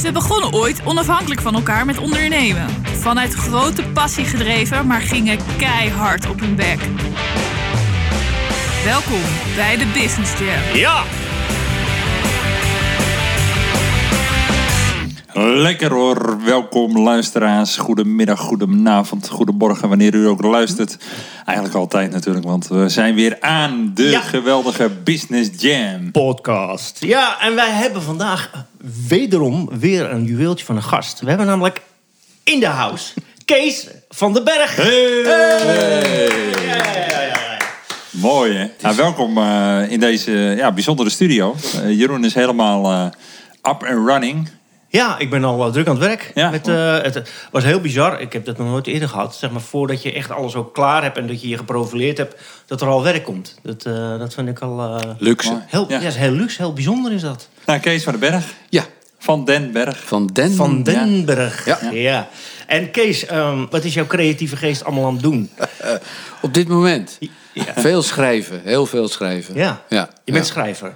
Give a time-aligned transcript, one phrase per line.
[0.00, 2.66] Ze begonnen ooit onafhankelijk van elkaar met ondernemen.
[2.82, 6.78] Vanuit grote passie gedreven, maar gingen keihard op hun bek.
[8.84, 9.22] Welkom
[9.56, 10.76] bij de Business Jam.
[10.76, 11.19] Ja!
[15.34, 17.76] Lekker hoor, welkom luisteraars.
[17.76, 20.96] Goedemiddag, goedenavond, goedemorgen, wanneer u ook luistert.
[21.44, 24.20] Eigenlijk altijd natuurlijk, want we zijn weer aan de Ja.
[24.20, 26.10] geweldige Business Jam.
[26.10, 27.04] Podcast.
[27.04, 28.50] Ja, en wij hebben vandaag
[29.08, 31.20] wederom weer een juweeltje van een gast.
[31.20, 31.82] We hebben namelijk
[32.44, 33.12] in de house
[33.44, 34.76] Kees van den Berg.
[38.10, 38.66] Mooi hè?
[38.80, 41.56] Nou, welkom eh, in deze ja, bijzondere studio.
[41.82, 43.04] Eh, Jeroen is helemaal eh,
[43.72, 44.48] up and running.
[44.92, 46.30] Ja, ik ben al eh, druk aan het werk.
[46.34, 46.50] Ja.
[46.50, 48.20] Met, eh, het was heel bizar.
[48.20, 49.34] Ik heb dat nog nooit eerder gehad.
[49.36, 52.34] Zeg maar voordat je echt alles ook klaar hebt en dat je je geprofileerd hebt,
[52.66, 53.54] dat er al werk komt.
[53.62, 55.62] Dat, eh, dat vind ik al eh, Luxe.
[55.66, 56.00] heel, Ja.
[56.00, 56.06] ja.
[56.06, 57.48] is heel luxe, heel bijzonder is dat.
[57.66, 58.84] Nou, Kees van den Berg, Ja,
[59.18, 60.04] van Den Berg.
[60.04, 60.52] van Den.
[60.52, 61.64] Van den Berg.
[61.66, 61.78] Ja.
[61.90, 62.28] ja.
[62.66, 65.50] En Kees, ehm, wat is jouw creatieve geest allemaal aan het doen?
[66.42, 67.18] Op dit moment.
[67.52, 67.64] Ja.
[67.76, 69.54] Veel schrijven, heel veel schrijven.
[69.54, 69.82] Ja.
[69.88, 70.08] ja.
[70.24, 70.52] Je bent ja.
[70.52, 70.94] schrijver.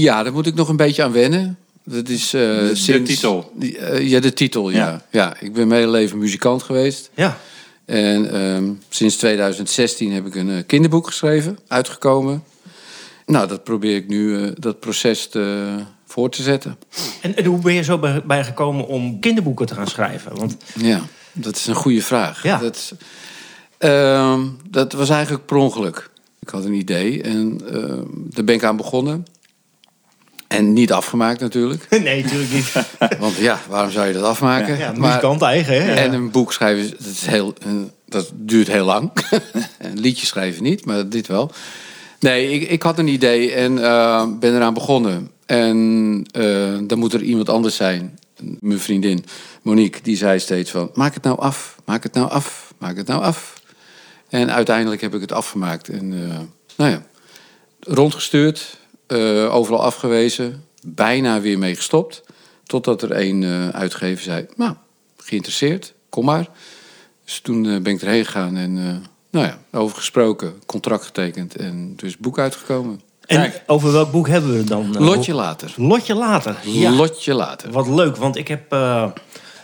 [0.00, 1.58] Ja, daar moet ik nog een beetje aan wennen.
[1.90, 3.10] Dat is eh, de sinds...
[3.10, 3.52] titel.
[3.60, 4.78] Eh, ja, de titel, ja.
[4.78, 5.02] Ja.
[5.10, 5.36] ja.
[5.40, 7.10] Ik ben mijn hele leven muzikant geweest.
[7.14, 7.38] Ja.
[7.84, 12.42] En ehm, sinds 2016 heb ik een eh, kinderboek geschreven, uitgekomen.
[13.26, 15.74] Nou, dat probeer ik nu, dat proces te,
[16.06, 16.78] voor te zetten.
[17.22, 20.36] En, en hoe ben je zo bij, bij gekomen om kinderboeken te gaan schrijven?
[20.36, 21.02] Want Ja,
[21.32, 22.42] dat is een goede vraag.
[22.42, 22.58] Ja.
[22.58, 22.94] Dat,
[23.78, 26.10] ehm, dat was eigenlijk per ongeluk.
[26.40, 29.26] Ik had een idee en ehm, daar ben ik aan begonnen.
[30.48, 31.86] En niet afgemaakt natuurlijk.
[32.02, 32.72] nee, natuurlijk niet.
[33.20, 34.78] Want ja, waarom zou je dat afmaken?
[34.78, 35.94] Ja, Maar- muzikant eigen, hè?
[35.94, 37.54] En een boek schrijven, dat, is heel,
[38.06, 39.10] dat duurt heel lang.
[39.78, 41.52] een liedje schrijven niet, maar dit wel.
[42.20, 45.30] Nee, ik, ik had een idee en eh, ben eraan begonnen.
[45.46, 48.18] En eh, dan moet er iemand anders zijn.
[48.60, 49.24] Mijn vriendin
[49.62, 50.90] Monique, die zei steeds van...
[50.94, 53.62] maak het nou af, maak het nou af, maak het nou af.
[54.28, 55.88] En uiteindelijk heb ik het afgemaakt.
[55.88, 56.38] En eh,
[56.76, 57.02] nou ja,
[57.80, 60.64] rondgestuurd, eh, overal afgewezen.
[60.82, 62.22] Bijna weer mee gestopt.
[62.64, 64.46] Totdat er een eh, uitgever zei...
[64.56, 64.74] nou,
[65.16, 66.48] geïnteresseerd, kom maar.
[67.24, 68.78] Dus toen eh, ben ik erheen gegaan en...
[68.78, 73.00] eh, nou ja, over gesproken, contract getekend en dus boek uitgekomen.
[73.26, 73.62] En Kijk.
[73.66, 74.98] over welk boek hebben we het dan?
[74.98, 75.72] Lotje later.
[75.76, 76.56] Lotje later.
[76.62, 76.90] Ja.
[76.90, 77.70] Lotje later.
[77.70, 79.04] Wat leuk, want ik heb eh,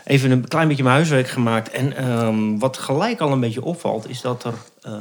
[0.05, 1.71] even een klein beetje mijn huiswerk gemaakt.
[1.71, 4.93] En ehm, wat gelijk al een beetje opvalt, is dat er eh,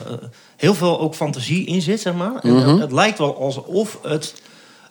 [0.64, 2.36] heel veel ook fantasie in zit, zeg maar.
[2.42, 4.34] En, eh, het lijkt wel alsof het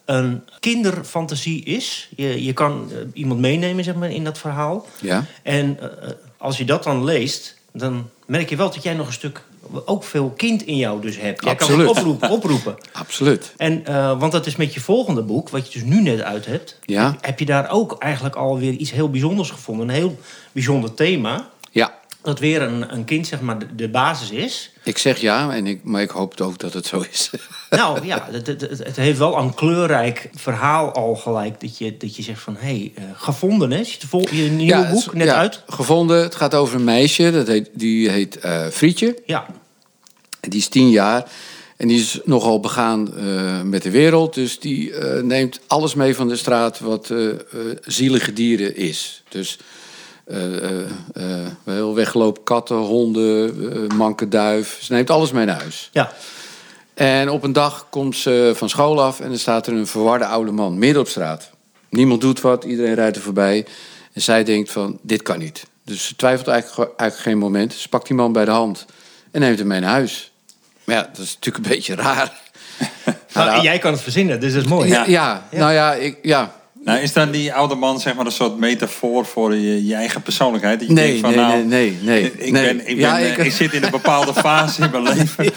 [0.05, 2.09] een kinderfantasie is.
[2.17, 4.87] Je, je kan eh, iemand meenemen, zeg maar, in dat verhaal.
[5.01, 9.07] Ja, En eh, als je dat dan leest, dan merk je wel dat jij nog
[9.07, 9.43] een stuk
[9.85, 11.45] ook veel kind in jou dus hebt.
[11.45, 11.89] Jij kan Absoluut.
[11.89, 12.31] het oproepen.
[12.37, 12.77] oproepen.
[12.93, 13.55] absoluut.
[13.57, 16.47] En, eh, want dat is met je volgende boek, wat je dus nu net uit
[16.47, 16.79] hebt...
[16.85, 17.17] Ja.
[17.21, 19.89] heb je daar ook eigenlijk alweer iets heel bijzonders gevonden.
[19.89, 20.19] Een heel
[20.53, 21.51] bijzonder thema.
[22.23, 24.71] Dat weer een, een kind, zeg maar, de, de basis is.
[24.85, 27.31] ik zeg ja, en ik, maar ik hoop ook dat het zo is.
[27.71, 31.61] Nou ja, het, het, heeft wel een kleurrijk verhaal al gelijk.
[31.61, 33.79] Dat je, dat je zegt van, hé, hey, eh, gevonden hè?
[33.79, 35.63] Je, vol, je nieuwe Ja, boek, net ja, uit.
[35.67, 36.23] Gevonden.
[36.23, 39.19] Het gaat over een meisje, dat heet, die heet eh, Frietje.
[39.27, 39.47] Ja,
[40.41, 41.25] En die is tien jaar.
[41.77, 44.35] En die is nogal begaan eh, met de wereld.
[44.35, 47.15] Dus die neemt alles mee van de straat wat
[47.83, 49.23] zielige dieren is.
[49.29, 49.59] Dus
[51.65, 54.79] heel weggelopen katten, honden, eh manke duif.
[54.81, 55.89] Ze neemt alles mee naar huis.
[55.93, 56.13] ja.
[56.95, 60.25] En op een dag komt ze van school af en er staat er een verwarde
[60.27, 61.51] oude man midden op straat.
[61.89, 63.67] Niemand doet wat, iedereen rijdt er voorbij.
[64.13, 65.67] En zij denkt van, dit kan niet.
[65.85, 67.73] Dus ze twijfelt eigenlijk, eigenlijk geen moment.
[67.73, 68.87] Ze pakt die man bij de hand
[69.31, 70.33] en neemt hem mee naar huis.
[70.85, 72.41] Maar ja, dat is natuurlijk een beetje raar.
[73.35, 74.89] Nou, Nou, jij kan het verzinnen, dus dat is mooi.
[74.89, 76.62] Ja, ja, nou ja, ik, ja.
[76.85, 80.23] Nou, is dan die oude man zeg maar een soort metafoor voor je, je eigen
[80.23, 80.79] persoonlijkheid?
[80.79, 82.65] Dat je Nee, denkt van, nee, nou, nee, nee, nee, Ik, nee.
[82.65, 85.45] Ben, ik, ben, Ja, eh, ik- ik, zit in een bepaalde fase in mijn leven.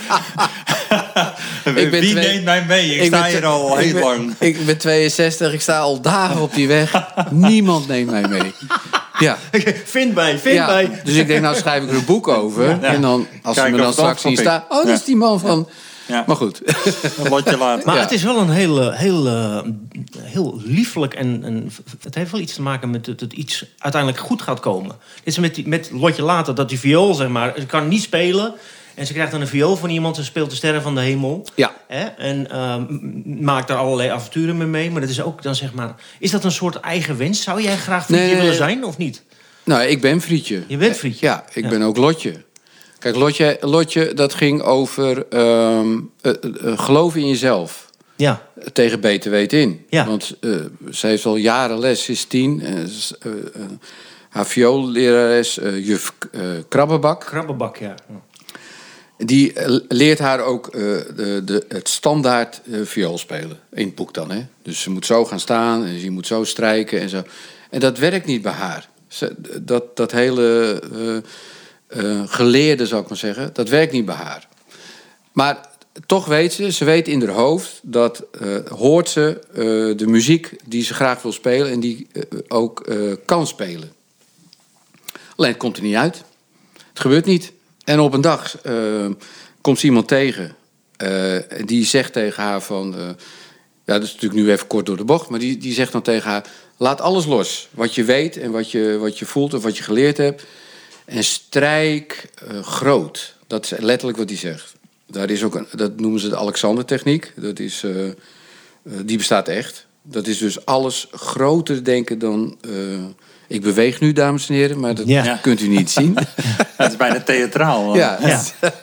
[1.74, 2.96] Wie twee- neemt mij mee?
[2.96, 4.34] Ik, sta ben hier al heel ben- lang.
[4.40, 7.04] Ik ben 62, ik sta al dagen op die weg.
[7.30, 8.54] Niemand neemt mij mee.
[9.20, 9.38] Ja.
[9.86, 11.02] vind mij, vind Ja, mij.
[11.04, 12.84] dus ik denk, nou schrijf ik er een boek over.
[12.84, 14.64] En dan, als ze me dan straks zien staan...
[14.70, 15.70] Oh, dat is die man van...
[16.08, 16.24] Ja.
[16.28, 16.62] Maar goed.
[17.24, 17.86] Een lotje later.
[17.86, 18.02] Maar Ja.
[18.02, 19.60] het is wel een heel, eh, heel, eh,
[20.22, 21.72] heel liefelijk en, en
[22.02, 24.96] het heeft wel iets te maken met dat het iets uiteindelijk goed gaat komen.
[25.16, 28.02] Dit is met, die, met Lotje later, dat die viool, zeg maar, ze kan niet
[28.02, 28.54] spelen.
[28.96, 31.48] En ze krijgt dan een viool van iemand, ze speelt de sterren van de hemel.
[31.56, 31.74] Ja.
[31.88, 32.04] Hè?
[32.06, 32.84] En ehm,
[33.44, 34.92] maakt daar allerlei avonturen mee mee.
[34.92, 37.44] Maar dat is ook dan zeg maar, is dat een soort eigen wens?
[37.44, 39.24] Zou jij graag vriendje Nee, nee, willen zijn of niet?
[39.64, 40.64] Nou, ik ben Frietje.
[40.68, 41.26] Je bent Frietje?
[41.26, 41.70] Ja, ik Ja.
[41.70, 42.44] ben ook Lotje.
[43.06, 47.90] Kijk, Lotje, Lotje dat ging over ehm, eh, eh, geloven in jezelf.
[48.16, 49.86] Ja, tegen beter weten in.
[49.90, 50.06] Ja.
[50.06, 50.52] Want eh,
[50.90, 52.62] zij heeft al jaren les, ze is tien.
[52.62, 53.62] eh, ze eh, eh,
[54.30, 57.20] haar vioollerares, eh, juf eh, Krabbenbak...
[57.26, 57.96] krabbenbak, ja.
[59.18, 60.82] Die eh, leert haar ook eh,
[61.16, 63.60] de, de, het standaard eh, viool spelen.
[63.74, 64.46] In het boek dan, hè.
[64.64, 67.24] Dus ze moet zo gaan staan en ze moet zo strijken en zo.
[67.70, 68.90] En dat werkt niet bij haar.
[69.08, 71.18] Ze, dat, dat hele eh,
[71.88, 74.48] eh, geleerde, zou ik maar zeggen, dat werkt niet bij haar.
[75.32, 75.70] Maar
[76.06, 80.56] toch weet ze, ze weet in haar hoofd dat eh, hoort ze eh, de muziek
[80.66, 82.08] die ze graag wil spelen en die
[82.48, 82.86] ook
[83.26, 83.92] kan spelen.
[85.36, 86.24] Alleen het komt er niet uit.
[86.74, 87.52] Het gebeurt niet.
[87.84, 88.56] En op een dag
[89.62, 90.56] komt ze iemand tegen.
[90.98, 92.96] en die zegt tegen haar van...
[93.86, 95.30] ja, dat is natuurlijk nu even kort door de bocht.
[95.30, 96.46] Maar die, die zegt dan tegen haar...
[96.78, 97.68] Laat alles los.
[97.72, 100.44] Wat je weet en wat je, wat je voelt of wat je geleerd hebt.
[101.06, 103.36] En strijk eh, groot.
[103.48, 104.74] Dat is letterlijk wat hij zegt.
[105.08, 107.34] Daar is ook een, dat noemen ze de Alexander-techniek.
[107.36, 108.14] Dat is, eh, eh,
[109.06, 109.86] die bestaat echt.
[110.02, 112.58] Dat is dus alles groter denken dan...
[112.62, 112.72] eh,
[113.48, 115.36] ik beweeg nu, dames en heren, maar dat Ja.
[115.42, 116.18] kunt u niet zien.
[116.78, 117.96] Het is bijna theatraal.
[117.96, 118.18] Ja.
[118.22, 118.44] Ja.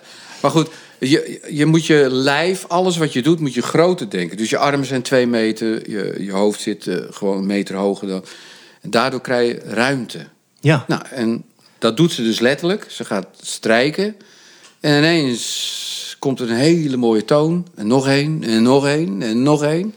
[0.43, 4.37] maar goed, je, je moet je lijf, alles wat je doet, moet je groter denken.
[4.37, 8.09] Dus je armen zijn twee meter, je, je hoofd zit eh, gewoon een meter hoger
[8.09, 8.25] dan.
[8.81, 10.27] En daardoor krijg je ruimte.
[10.61, 11.45] Ja, Nou, en
[11.82, 12.87] dat doet ze dus letterlijk.
[12.88, 14.17] Ze gaat strijken.
[14.81, 17.67] En ineens komt er een hele mooie toon.
[17.75, 19.94] En nog één, en nog één, en nog één.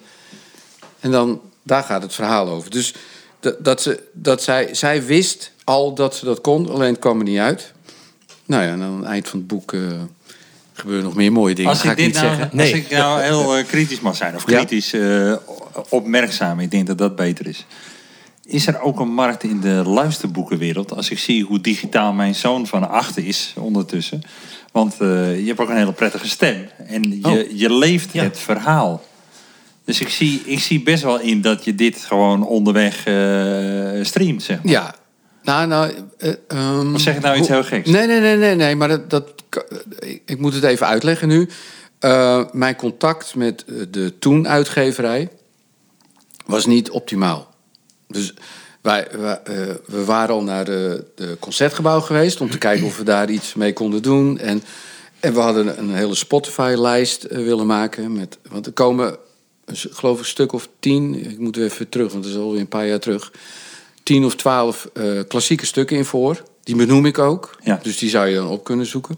[1.00, 2.72] En dan, daar gaat het verhaal over.
[2.72, 2.94] Dus
[3.40, 7.18] dat, dat, ze, dat zij, zij wist al dat ze dat kon, alleen het kwam
[7.18, 7.72] er niet uit.
[8.46, 9.82] Nou ja, en aan het eind van het boek eh,
[10.74, 11.72] gebeuren nog meer mooie dingen.
[11.72, 12.60] Als ga ik, ik, dit niet nou, zeggen.
[12.60, 14.58] als ik nou heel eh, kritisch mag zijn, of Ja.
[14.58, 15.36] kritisch eh,
[15.90, 17.66] opmerkzaam, ik denk dat dat beter is.
[18.46, 20.96] Is er ook een markt in de luisterboekenwereld?
[20.96, 24.22] Als ik zie hoe digitaal mijn zoon van acht is ondertussen.
[24.72, 26.68] Want eh, je hebt ook een hele prettige stem.
[26.88, 27.58] En je, Oh.
[27.60, 28.24] je leeft Ja.
[28.24, 29.04] het verhaal.
[29.86, 34.44] Dus ik zie, ik zie best wel in dat je dit gewoon onderweg eh, streamt,
[34.44, 34.72] zeg maar.
[34.72, 34.96] Ja.
[35.44, 35.94] Nou, nou...
[36.94, 37.90] Of zeg ik nou iets heel geks?
[37.90, 39.34] Nee, nee, nee, nee, nee maar dat, dat,
[40.26, 41.50] ik- moet het even uitleggen nu.
[42.52, 45.30] Mijn contact met de toen uitgeverij
[46.46, 47.54] was niet optimaal.
[48.08, 48.34] Dus
[48.82, 49.56] wij, wij, eh,
[49.86, 53.54] we waren al naar de, de concertgebouw geweest om te kijken of we daar iets
[53.54, 54.40] mee konden doen.
[54.40, 54.64] En,
[55.20, 58.14] en we hadden een hele Spotify-lijst eh, willen maken.
[58.14, 59.18] Met, want er komen,
[59.72, 61.30] geloof ik, een stuk of tien.
[61.30, 63.32] Ik moet weer even terug, want dat is alweer een paar jaar terug.
[64.04, 66.44] Tien of twaalf eh, klassieke stukken in voor.
[66.64, 67.58] Die benoem ik ook.
[67.64, 67.80] Ja.
[67.84, 69.18] Dus die zou je dan op kunnen zoeken.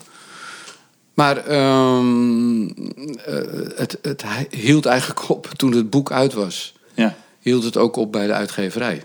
[1.13, 3.35] Maar ehm, eh,
[3.75, 7.15] het, het hield eigenlijk op toen het boek uit was Ja.
[7.47, 9.03] Hield het ook op bij de uitgeverij.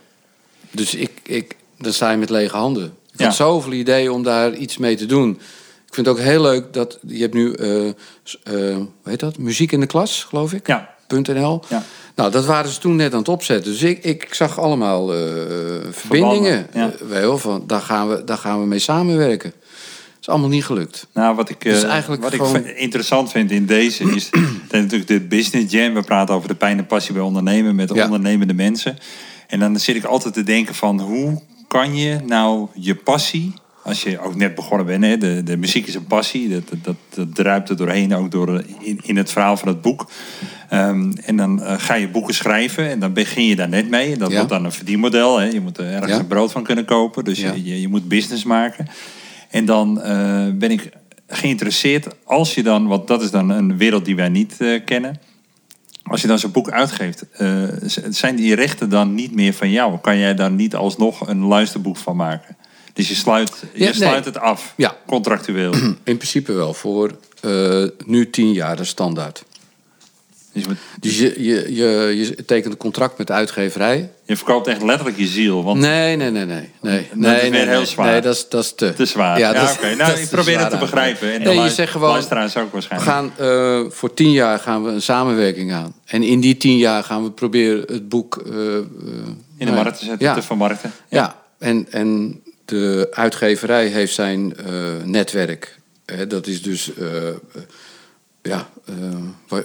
[0.71, 2.85] Dus ik, ik, dan sta je met lege handen.
[3.13, 3.27] Ik Ja.
[3.27, 5.31] had zoveel ideeën om daar iets mee te doen.
[5.87, 7.95] Ik vind het ook heel leuk dat je hebt nu, eh, eh,
[8.45, 9.39] hoe heet dat?
[9.39, 10.67] Muziek in de klas, geloof ik.
[10.67, 10.91] Ja.
[11.09, 11.63] .nl.
[11.69, 11.83] Ja.
[12.15, 13.73] Nou, dat waren ze toen net aan het opzetten.
[13.73, 15.21] Dus ik, ik zag allemaal eh,
[15.91, 16.67] verbindingen.
[16.75, 16.91] ja.
[17.09, 19.53] Wel, van, daar, gaan we, daar gaan we mee samenwerken.
[20.23, 21.07] Is allemaal niet gelukt.
[21.15, 24.31] Nou, wat ik, eh, Dus eigenlijk wat gewoon- ik interessant vind in deze is
[24.71, 25.95] natuurlijk de business jam.
[25.95, 28.05] We praten over de pijn en passie bij ondernemen met Ja.
[28.05, 28.99] ondernemende mensen.
[29.47, 33.55] En dan zit ik altijd te denken van hoe kan je nou je passie,
[33.85, 36.97] als je ook net begonnen bent, hè, de, de muziek is een passie, dat, dat,
[37.15, 40.11] dat, druipt er doorheen, ook door, eh, in, in het verhaal van het boek.
[40.69, 44.13] Ehm, en dan eh, ga je boeken schrijven en dan begin je daar net mee.
[44.13, 44.35] En dat Ja.
[44.37, 45.39] wordt dan een verdienmodel.
[45.39, 45.47] Hè.
[45.47, 46.19] Je moet er ergens Ja.
[46.19, 48.87] een brood van kunnen kopen, dus je, je moet business maken.
[49.53, 50.89] En dan eh, ben ik
[51.27, 55.21] geïnteresseerd als je dan, want dat is dan een wereld die wij niet eh, kennen.
[56.03, 57.63] Als je dan zo'n boek uitgeeft, eh,
[58.09, 59.99] zijn die rechten dan niet meer van jou?
[59.99, 62.57] Kan jij daar niet alsnog een luisterboek van maken?
[62.93, 63.95] Dus je sluit, je Ja, nee.
[63.95, 64.97] sluit het af, Ja.
[65.07, 65.73] contractueel.
[66.05, 67.19] In principe wel, voor
[68.07, 69.45] nu tien jaar, de standaard.
[70.53, 70.65] Dus
[71.01, 74.11] Dus je, je, je, je tekent een contract met de uitgeverij.
[74.25, 75.65] je verkoopt echt letterlijk je ziel.
[75.65, 76.71] Want Nee, nee, nee, nee.
[76.81, 76.99] nee.
[77.01, 78.07] is nee, weer nee, heel zwaar.
[78.11, 78.95] Nee, dat is, dat is te.
[78.95, 79.39] te zwaar.
[79.39, 79.89] Ja, dat is- oké.
[79.97, 81.33] dat Nou, is ik probeer het te begrijpen.
[81.33, 84.91] En Nee, je zegt gewoon, luisteraars ook We gaan eh, voor tien jaar gaan we
[84.91, 85.95] een samenwerking aan.
[86.05, 88.37] En in die tien jaar gaan we proberen het boek...
[88.47, 88.85] eh, eh,
[89.59, 90.35] in de markt te zetten, ja.
[90.35, 90.93] te vermarkten.
[91.09, 94.55] Ja, en, en de uitgeverij heeft zijn
[95.05, 95.79] netwerk.
[96.07, 96.91] Hè, dat is dus,
[98.43, 99.59] ja, eh,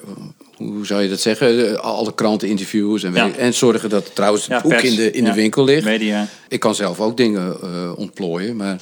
[0.56, 1.70] hoe zou je dat zeggen?
[1.76, 3.32] Eh, Alle kranteninterviews en, Ja.
[3.32, 4.84] en zorgen dat trouwens het Ja, boek pers.
[4.84, 5.30] in de, in Ja.
[5.30, 5.86] de winkel ligt.
[5.86, 6.28] Media.
[6.48, 8.78] Ik kan zelf ook dingen eh, ontplooien, maar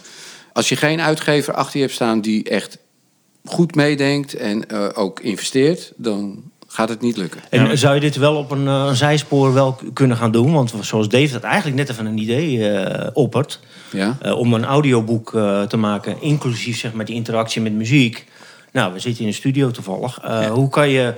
[0.53, 2.77] als je geen uitgever achter je hebt staan die echt
[3.45, 7.41] goed meedenkt en eh, ook investeert, dan gaat het niet lukken.
[7.49, 10.53] En zou je dit wel op een zijspoor wel kunnen gaan doen?
[10.53, 12.73] Want zoals Dave dat eigenlijk net even een idee
[13.13, 13.59] oppert...
[13.91, 14.17] Ja?
[14.21, 18.25] eh, om een audioboek eh, te maken, inclusief zeg maar, die interactie met muziek.
[18.75, 20.19] Nou, we zitten in een studio toevallig.
[20.23, 21.13] Eh, Hoe kan je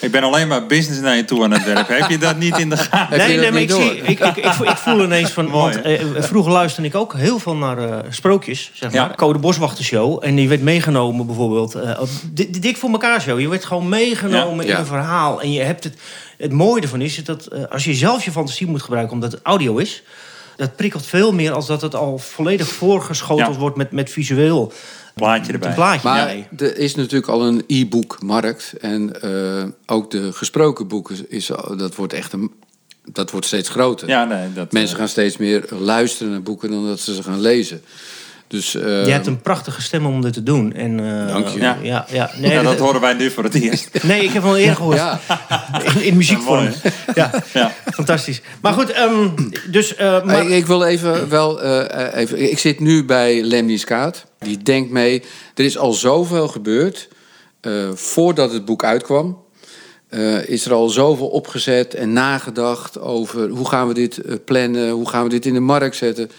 [0.00, 1.96] Ik ben alleen maar business naar je toe aan het werken.
[1.96, 3.18] Heb je dat niet in de gaten?
[3.18, 5.46] Nee, nee, maar ik, zie, ik, ik, ik, voel- ik voel ineens van...
[5.50, 9.06] Mooi, want, eh, vroeger luisterde ik ook heel veel naar eh, sprookjes, zeg Ja.
[9.06, 9.16] maar.
[9.16, 10.18] Code Boswachter show.
[10.24, 11.74] En die werd meegenomen bijvoorbeeld.
[11.74, 13.40] eh, op de, de Dik voor elkaar show.
[13.40, 14.62] Je werd gewoon meegenomen Ja.
[14.62, 14.78] in Ja.
[14.78, 15.40] een verhaal.
[15.42, 15.94] En je hebt het...
[16.38, 19.12] Het mooie ervan is dat eh, als je zelf je fantasie moet gebruiken...
[19.14, 20.02] omdat het audio is...
[20.56, 23.60] Dat prikkelt veel meer als dat het al volledig voorgeschoteld Ja.
[23.60, 24.72] wordt met, met visueel.
[25.14, 25.74] Plaatje Een erbij.
[25.74, 28.72] plaatje Maar er is natuurlijk al een e-book-markt.
[28.80, 32.52] En eh, ook de gesproken boeken, is, dat, wordt echt een,
[33.04, 34.08] dat wordt steeds groter.
[34.08, 37.40] Ja, nee, dat, Mensen gaan steeds meer luisteren naar boeken dan dat ze ze gaan
[37.40, 37.82] lezen.
[38.52, 40.72] Dus, eh, Je hebt een prachtige stem om dit te doen.
[40.72, 41.60] En, eh, Dank je.
[41.60, 42.30] Ja, ja, ja.
[42.38, 43.88] Nee, ja, dat dat- horen wij nu voor het eerst.
[44.02, 44.96] nee, ik heb wel eerder gehoord.
[44.96, 45.20] Ja,
[45.94, 46.64] In, in muziekvorm.
[46.64, 46.70] Ja,
[47.14, 47.72] Ja, Ja.
[47.92, 48.40] fantastisch.
[48.60, 49.28] Maar goed, ehm,
[49.70, 49.94] dus...
[49.94, 52.50] eh, maar, ik, ik wil even wel eh, even.
[52.50, 54.24] Ik zit nu bij Lemny Skaat.
[54.38, 55.22] Die denkt mee.
[55.54, 57.08] Er is al zoveel gebeurd.
[57.60, 59.38] eh, voordat het boek uitkwam.
[60.08, 65.08] eh, is er al zoveel opgezet en nagedacht over hoe gaan we dit plannen, hoe
[65.08, 66.30] gaan we dit in de markt zetten.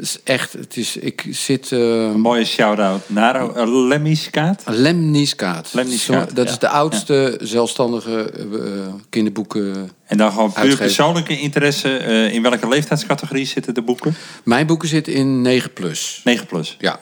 [0.00, 1.72] Het is echt, het is, ik zit.
[1.72, 4.62] eh Een mooie shout-out naar uh, Lemmy Skaat.
[4.66, 5.68] Lemny Skaat.
[5.72, 6.52] Lemny Skaat, Dat ja.
[6.52, 9.90] is de oudste zelfstandige eh, eh, kinderboeken.
[10.06, 11.98] En dan gewoon puur persoonlijke interesse.
[12.32, 14.14] in welke leeftijdscategorie zitten de boeken?
[14.42, 16.20] Mijn boeken zitten in 9 plus.
[16.24, 16.76] 9 plus.
[16.78, 17.00] Ja.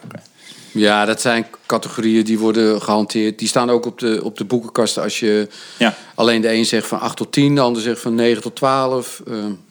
[0.72, 3.38] Ja, dat zijn categorieën die worden gehanteerd.
[3.38, 5.94] Die staan ook op de, op de boekenkasten als je Ja.
[6.14, 9.22] alleen de een zegt van 8 tot 10, de ander zegt van 9 tot 12.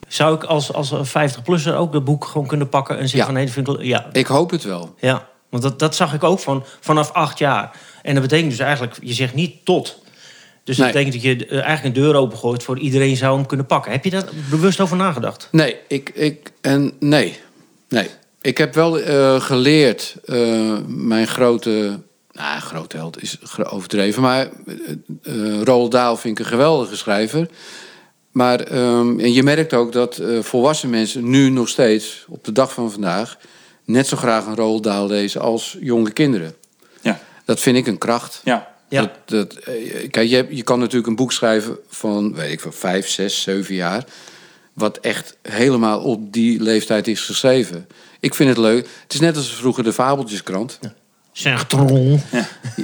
[0.08, 3.24] Zou ik als, als 50-plusser ook dat boek gewoon kunnen pakken en zeggen Ja.
[3.24, 3.34] van...
[3.34, 4.94] Nee, dat vind ik, ja, ik hoop het wel.
[5.00, 7.70] ja, want dat, dat zag ik ook van, vanaf acht jaar.
[8.02, 9.98] En dat betekent dus eigenlijk, je zegt niet tot.
[10.64, 10.94] Dus dat Nee.
[11.04, 13.92] betekent dat je eh, eigenlijk een deur opengooit voor iedereen zou hem kunnen pakken.
[13.92, 15.48] Heb je daar bewust over nagedacht?
[15.52, 17.38] Nee, ik, ik, en nee,
[17.88, 18.08] nee.
[18.40, 22.00] Ik heb wel eh, geleerd, eh, mijn grote,
[22.32, 23.38] nou, grote held is
[23.70, 24.48] overdreven, maar
[25.22, 27.48] eh, Roald Dahl vind ik een geweldige schrijver.
[28.38, 32.52] Maar ehm, en je merkt ook dat eh, volwassen mensen nu nog steeds, op de
[32.52, 33.38] dag van vandaag,
[33.84, 36.54] net zo graag een Roald Dahl lezen als jonge kinderen.
[37.00, 37.20] Ja.
[37.44, 38.40] Dat vind ik een kracht.
[38.44, 38.74] Ja.
[38.88, 39.00] Ja.
[39.00, 42.72] Dat, dat, eh, kijk, je, je kan natuurlijk een boek schrijven van, weet ik veel,
[42.72, 44.04] vijf, zes, zeven jaar.
[44.72, 47.86] Wat echt helemaal op die leeftijd is geschreven.
[48.20, 48.88] Ik vind het leuk.
[49.02, 50.78] Het is net als vroeger de Fabeltjeskrant.
[51.38, 52.20] Zeg tron.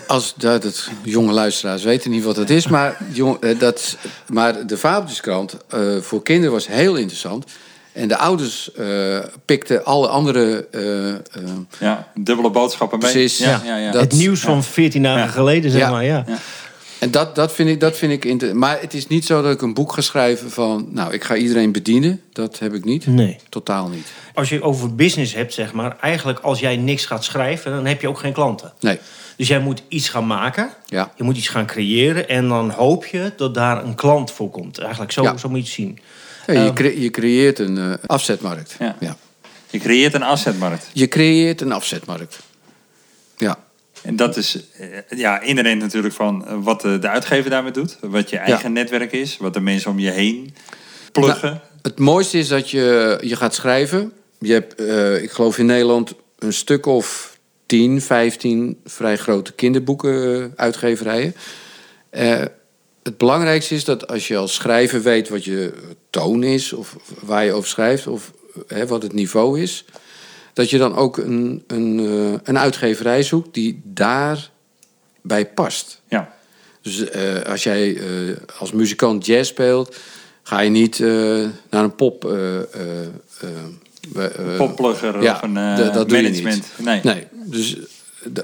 [0.07, 2.67] Als, dat, dat, jonge luisteraars weten niet wat het is.
[2.67, 3.97] Maar, jong, eh, dat,
[4.27, 7.45] maar de Fabeltjeskrant eh, voor kinderen was heel interessant.
[7.93, 10.67] En de ouders eh, pikten alle andere...
[11.79, 12.09] ja.
[12.15, 13.13] Dubbele boodschappen mee.
[13.13, 13.61] Precies, Ja, ja.
[13.65, 13.91] ja, ja.
[13.93, 15.29] Dat- het nieuws van 14 dagen Ja.
[15.29, 15.91] geleden, zeg Ja.
[15.91, 16.05] maar.
[16.05, 16.25] Ja.
[17.05, 19.53] En dat, dat vind ik, dat vind ik inter- Maar het is niet zo dat
[19.53, 20.87] ik een boek ga schrijven van...
[20.91, 22.21] Nou, ik ga iedereen bedienen.
[22.33, 23.07] Dat heb ik niet.
[23.07, 23.37] Nee.
[23.49, 24.07] Totaal niet.
[24.35, 25.97] Als je over business hebt, zeg maar...
[26.01, 28.73] eigenlijk als jij niks gaat schrijven, dan heb je ook geen klanten.
[28.81, 28.99] Nee.
[29.37, 30.71] Dus jij moet iets gaan maken.
[30.87, 31.13] Ja.
[31.17, 32.29] Je moet iets gaan creëren.
[32.29, 34.79] En dan hoop je dat daar een klant voor komt.
[34.79, 35.37] Eigenlijk zo, Ja.
[35.37, 35.99] zo moet je het zien.
[36.47, 36.75] Ja, je, Ehm.
[36.75, 38.77] cre- je creëert een eh, afzetmarkt.
[38.79, 39.17] Ja.
[39.71, 40.87] Je creëert een assetmarkt.
[40.93, 42.39] Je creëert een afzetmarkt.
[43.37, 43.59] Ja.
[44.05, 47.99] En dat is eh, ja, inherent natuurlijk van eh, wat de, de uitgever daarmee doet.
[48.01, 49.37] Wat je eigen netwerk is.
[49.37, 50.55] Wat de mensen om je heen
[51.13, 51.51] pluggen.
[51.51, 54.13] Nou, het mooiste is dat je, je gaat schrijven.
[54.39, 61.35] Je hebt, eh, ik geloof in Nederland, een stuk of 10, 15 vrij grote kinderboekenuitgeverijen.
[62.11, 62.45] Eh
[63.05, 65.73] het belangrijkste is dat als je als schrijver weet wat je
[66.11, 68.33] toon is, of waar je over schrijft, of
[68.67, 69.85] hè, wat het niveau is,
[70.55, 76.01] dat je dan ook een, een, eh, een uitgeverij zoekt die daarbij past.
[76.09, 76.33] ja.
[76.83, 79.97] Dus eh, als jij eh, als muzikant jazz speelt,
[80.43, 80.99] ga je niet
[81.71, 82.21] naar een pop.
[84.57, 86.67] Popplugger ja, of een dat- dat doe je management.
[86.77, 87.01] Nee.
[87.03, 87.77] Nee, dus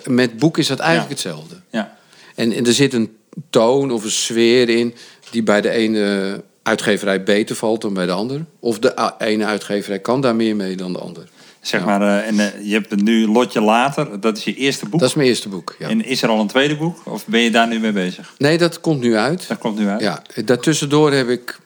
[0.07, 1.29] met boek is dat eigenlijk Ja.
[1.29, 1.55] hetzelfde.
[1.71, 1.97] Ja.
[2.35, 3.17] En, en er zit een
[3.51, 4.95] toon of een sfeer in
[5.31, 8.45] die bij de ene uitgeverij beter valt dan bij de ander.
[8.61, 11.29] Of de ene uitgeverij kan daar meer mee dan de ander.
[11.61, 11.87] Zeg Ja.
[11.87, 14.21] maar, eh, en eh, je hebt het nu Lotje Later.
[14.21, 15.01] Dat is je eerste boek.
[15.01, 15.75] Dat is mijn eerste boek.
[15.79, 15.89] Ja.
[15.89, 17.01] En is er al een tweede boek?
[17.07, 18.35] Of ben je daar nu mee bezig?
[18.39, 19.49] Nee, dat komt nu uit.
[19.49, 20.01] Dat komt nu uit.
[20.01, 21.59] Ja, daartussendoor heb ik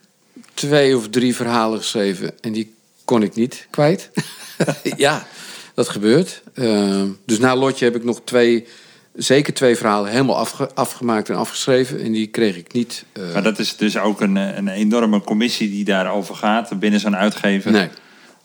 [0.54, 2.74] twee of drie verhalen geschreven en die
[3.04, 4.10] kon ik niet kwijt.
[4.96, 5.26] ja,
[5.74, 6.42] dat gebeurt.
[6.54, 8.66] Eh, dus na Lotje heb ik nog twee,
[9.14, 13.04] zeker twee verhalen helemaal afge- afgemaakt en afgeschreven en die kreeg ik niet.
[13.12, 17.16] eh, Maar dat is dus ook een, een enorme commissie die daarover gaat binnen zo'n
[17.16, 17.70] uitgever.
[17.70, 17.88] nee,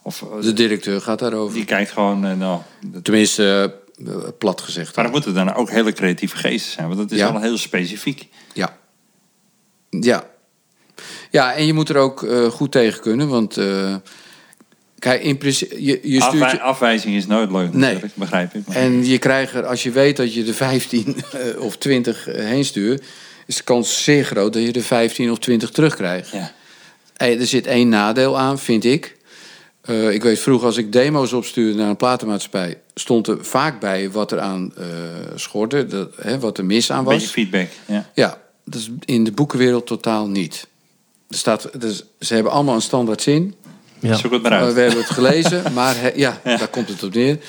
[0.09, 1.53] Of, eh, de directeur gaat daarover.
[1.55, 2.61] die kijkt gewoon, eh, nou,
[3.03, 3.73] Tenminste,
[4.07, 4.95] eh, plat gezegd.
[4.95, 7.31] maar dan moeten dan ook hele creatieve geesten zijn, want dat is Ja.
[7.31, 8.27] wel heel specifiek.
[8.53, 8.77] Ja.
[9.89, 10.23] Ja.
[11.31, 13.95] Ja, en je moet er ook goed tegen kunnen, want eh,
[14.99, 17.81] kijk, in principe, je, je stuurt je, afwijzing is nooit leuk Nee.
[17.81, 18.67] natuurlijk, begrijp ik.
[18.67, 22.25] Maar- En je krijgt er, als je weet dat je er 15 eh, of 20
[22.25, 23.03] heen stuurt.
[23.45, 26.29] is de kans zeer groot dat je er 15 of 20 terugkrijgt.
[26.31, 26.51] Ja.
[27.17, 29.17] Eh, Er zit één nadeel aan, vind ik.
[29.81, 34.11] Eh, ik weet vroeger als ik demo's opstuurde naar een platenmaatschappij, stond er vaak bij
[34.11, 34.85] wat er aan eh
[35.35, 37.13] schorde, dat, hè, wat er mis aan Een was.
[37.13, 37.67] beetje feedback.
[37.85, 38.09] Ja.
[38.13, 40.67] Ja, dat is in de boekenwereld totaal niet.
[41.29, 43.55] Er staat, dus, ze hebben allemaal een standaard zin.
[43.99, 44.15] Ja.
[44.15, 44.73] Zoek het maar Uh, uit.
[44.73, 47.39] we hebben het gelezen, maar he- ja, daar komt het op neer.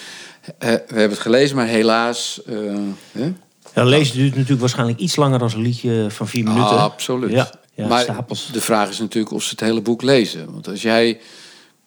[0.59, 2.41] Eh, we hebben het gelezen, maar helaas.
[2.47, 2.55] eh,
[3.13, 3.33] hè?
[3.75, 6.79] Ja, lezen duurt natuurlijk waarschijnlijk iets langer dan een liedje van vier minuten.
[6.79, 7.31] absoluut.
[7.31, 8.49] Ja, ja maar stapels.
[8.53, 10.53] de vraag is natuurlijk of ze het hele boek lezen.
[10.53, 11.21] Want als jij,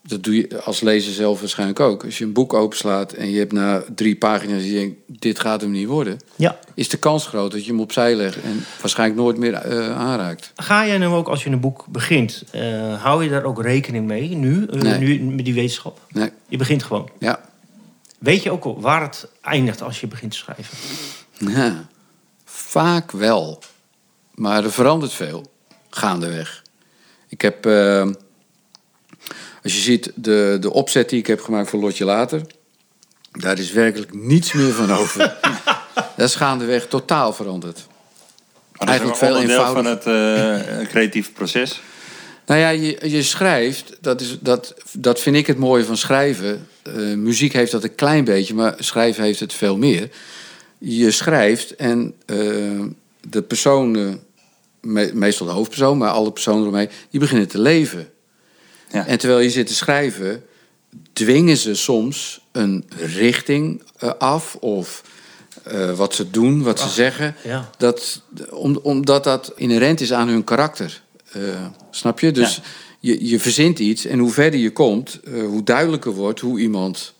[0.05, 2.03] dat doe je als lezer zelf waarschijnlijk ook.
[2.05, 5.61] Als je een boek openslaat en je hebt na drie pagina's je denkt, dit gaat
[5.61, 6.19] hem niet worden.
[6.35, 6.59] Ja.
[6.73, 10.51] Is de kans groot dat je hem opzij legt en waarschijnlijk nooit meer eh, aanraakt.
[10.55, 14.07] Ga jij nou ook, als je een boek begint, eh, hou je daar ook rekening
[14.07, 14.97] mee nu, eh, Nee.
[14.97, 15.99] nu met die wetenschap?
[16.09, 17.09] Nee, Je begint gewoon.
[17.19, 17.39] ja.
[18.19, 20.77] Weet je ook al waar het eindigt als je begint te schrijven?
[21.37, 21.87] Ja,
[22.45, 23.63] vaak wel.
[24.33, 25.51] Maar er verandert veel
[25.89, 26.61] gaandeweg.
[27.27, 27.65] Ik heb,
[29.63, 32.41] als je ziet, de, de opzet die ik heb gemaakt voor Lotje Later,
[33.31, 35.37] daar is werkelijk niets meer van over.
[36.17, 37.75] dat is gaandeweg totaal veranderd.
[37.77, 40.67] Maar dat is Eigenlijk een veel onderdeel van eenvoudiger.
[40.67, 41.81] het eh, creatieve proces.
[42.45, 46.67] Nou ja, je, je schrijft, dat, is, dat, dat vind ik het mooie van schrijven.
[46.83, 50.09] Eh, muziek heeft dat een klein beetje, maar schrijven heeft het veel meer.
[50.77, 52.37] Je schrijft en eh,
[53.29, 54.23] de personen,
[54.81, 58.07] me- meestal de hoofdpersoon, maar alle personen eromheen, die beginnen te leven.
[58.93, 59.05] Ja.
[59.07, 60.43] En terwijl je zit te schrijven,
[61.13, 65.01] dwingen ze soms een richting eh, af of
[65.63, 67.35] eh, wat ze doen, wat ze zeggen.
[67.43, 67.69] ja.
[67.77, 71.01] Dat, om, omdat dat inherent is aan hun karakter.
[71.31, 71.41] Eh,
[71.91, 72.31] snap je?
[72.31, 72.61] Dus Ja.
[72.99, 77.13] je, je verzint iets en hoe verder je komt, hoe duidelijker wordt hoe iemand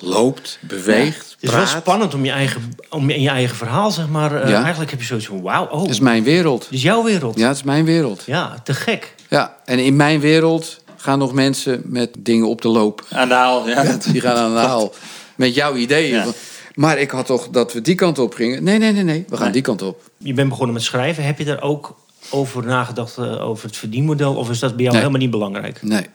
[0.00, 4.08] loopt, beweegt, Het is wel spannend om, je eigen, om in je eigen verhaal, zeg
[4.08, 4.48] maar.
[4.48, 4.60] Ja.
[4.62, 6.62] Eigenlijk heb je zoiets van: wauw, oh, Dat is mijn wereld.
[6.62, 7.38] dit is jouw wereld.
[7.38, 8.22] Ja, het is mijn wereld.
[8.26, 9.14] Ja, te gek.
[9.28, 13.04] Ja, en in mijn wereld gaan nog mensen met dingen op de loop.
[13.10, 13.96] Aan de haal, ja.
[14.12, 14.94] Die gaan aan de haal.
[15.36, 16.14] Met jouw ideeën.
[16.14, 16.26] Ja.
[16.74, 18.64] Maar ik had toch dat we die kant op gingen.
[18.64, 19.24] Nee, nee, nee, nee.
[19.28, 19.52] We gaan Nee.
[19.52, 20.10] die kant op.
[20.18, 21.24] Je bent begonnen met schrijven.
[21.24, 21.96] Heb je daar ook
[22.30, 24.34] over nagedacht, eh, over het verdienmodel?
[24.34, 24.98] Of is dat bij jou Nee.
[24.98, 25.82] helemaal niet belangrijk?
[25.82, 26.06] Nee.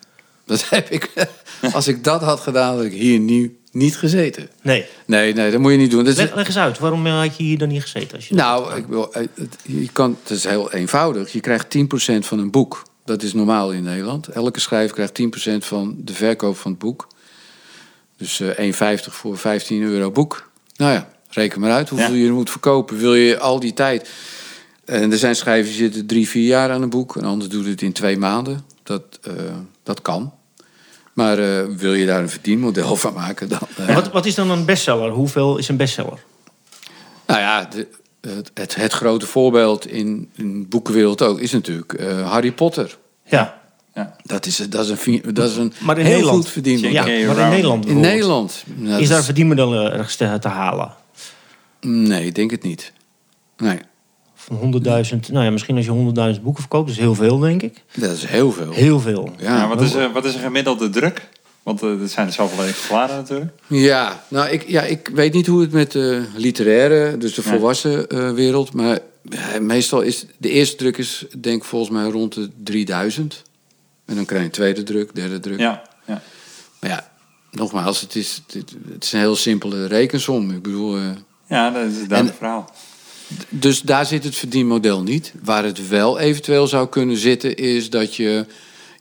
[0.45, 1.09] Dat heb ik.
[1.73, 4.49] Als ik dat had gedaan, had ik hier nu niet gezeten.
[4.61, 4.85] Nee.
[5.05, 6.03] Nee, nee, dat moet je niet doen.
[6.03, 8.15] Dat is, Leg, leg eens uit, waarom eh, had je hier dan niet gezeten?
[8.15, 11.31] Als je nou, ik wil, eh, het, je kan, het is heel eenvoudig.
[11.31, 12.83] Je krijgt 10% van een boek.
[13.05, 14.27] Dat is normaal in Nederland.
[14.27, 15.21] Elke schrijver krijgt
[15.63, 17.07] 10% van de verkoop van het boek.
[18.17, 20.49] Dus eh 1,50 voor 15 euro boek.
[20.75, 22.23] Nou ja, reken maar uit hoeveel Ja.
[22.23, 22.97] je moet verkopen.
[22.97, 24.09] Wil je al die tijd...
[24.85, 27.15] En er zijn schrijvers die zitten drie, vier jaar aan een boek.
[27.15, 28.65] Een ander doet het in twee maanden.
[28.83, 29.33] Dat, eh,
[29.83, 30.33] dat kan.
[31.13, 33.59] Maar eh, wil je daar een verdienmodel van maken, dan...
[33.77, 35.09] eh, wat, wat is dan een bestseller?
[35.11, 36.19] Hoeveel is een bestseller?
[37.27, 37.87] Nou ja, de,
[38.21, 42.97] het, het, het grote voorbeeld in, in de boekenwereld ook is natuurlijk eh, Harry Potter.
[43.25, 43.59] Ja.
[43.95, 44.15] Ja.
[44.23, 46.91] Dat is, dat is een, dat is een Maar in heel Nederland- goed verdienmodel.
[46.91, 47.49] Ja, maar in.
[47.49, 47.99] Nederland In.
[47.99, 48.63] Nederland?
[48.75, 50.93] Nou, Is daar dat verdienmodel eh, ergens te, te halen?
[51.81, 52.93] Nee, ik denk het niet.
[53.57, 53.79] Nee,
[54.35, 54.81] Van
[55.13, 57.83] 100.000, nou ja, misschien als je 100.000 boeken verkoopt, is heel veel, denk ik.
[57.95, 58.71] dat is heel veel.
[58.71, 59.29] Heel veel.
[59.37, 61.29] Ja, Ja, wat, is, eh, wat is een gemiddelde druk?
[61.63, 63.51] Want eh, er zijn er zoveel exemplaren natuurlijk.
[63.67, 68.07] Ja, nou, ik, ja, ik weet niet hoe het met de literaire, dus de volwassen
[68.07, 72.49] eh, wereld, maar eh, meestal is de eerste druk is denk volgens mij rond de
[72.63, 73.41] 3000.
[74.05, 75.59] En dan krijg je een tweede druk, derde druk.
[75.59, 76.21] Ja, ja.
[76.79, 77.11] Maar ja,
[77.51, 80.51] nogmaals, het is, het, het is een heel simpele rekensom.
[80.51, 80.97] Ik bedoel,
[81.47, 82.73] ja dat is En- het verhaal.
[83.49, 85.33] dus daar zit het verdienmodel niet.
[85.43, 88.45] Waar het wel eventueel zou kunnen zitten, is dat je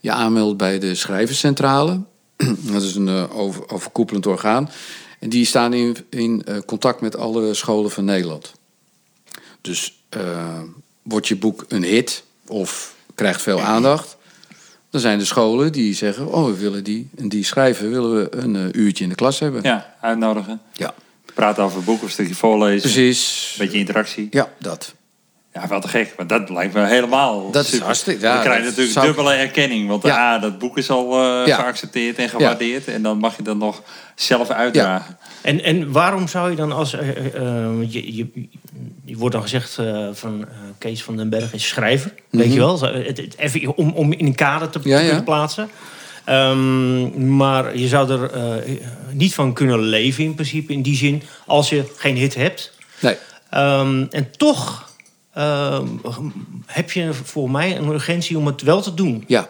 [0.01, 2.01] je aanmeldt bij de schrijverscentrale.
[2.73, 4.69] Dat is een eh, over, overkoepelend orgaan.
[5.19, 8.53] En die staan in, in eh, contact met alle scholen van Nederland.
[9.61, 10.59] Dus eh,
[11.01, 14.17] wordt je boek een hit of krijgt veel aandacht,
[14.89, 18.35] dan zijn er scholen die zeggen: Oh, we willen die en die schrijver willen we
[18.37, 19.63] een uurtje in de klas hebben.
[19.63, 20.61] Ja, uitnodigen.
[20.73, 20.93] Ja,
[21.33, 22.81] Praten over een boek of een stukje voorlezen.
[22.91, 23.55] precies.
[23.57, 24.27] Beetje interactie.
[24.31, 24.93] Ja, dat.
[25.53, 26.13] Ja, wel te gek.
[26.17, 27.85] Maar dat lijkt me helemaal Dat is super.
[27.85, 29.87] hartstikke- ja, Dan krijg je dat natuurlijk zou ik- dubbele erkenning.
[29.87, 30.35] Want Ja.
[30.35, 31.55] ah, dat boek is al eh, Ja.
[31.55, 32.87] geaccepteerd en gewaardeerd.
[32.87, 33.81] En dan mag je dat nog
[34.15, 35.17] zelf uitdragen.
[35.41, 36.93] En, en waarom zou je dan als...
[36.93, 38.27] eh, eh, eh, je, je,
[39.05, 42.13] je wordt dan gezegd eh, van eh, Kees van den Berg is schrijver.
[42.29, 42.77] Weet je wel?
[42.77, 44.89] Zo, Het, het- even om, om in een kader te, te Mhm.
[44.89, 45.05] Ja, ja.
[45.05, 45.69] kunnen plaatsen.
[46.25, 48.53] Ehm, maar je zou er eh,
[49.11, 50.73] niet van kunnen leven in principe.
[50.73, 52.71] In die zin, als je geen hit hebt.
[52.99, 53.15] Nee.
[53.49, 54.89] Ehm, en toch
[55.33, 55.87] ehm,
[56.65, 59.23] heb je voor mij een urgentie om het wel te doen.
[59.27, 59.49] Ja.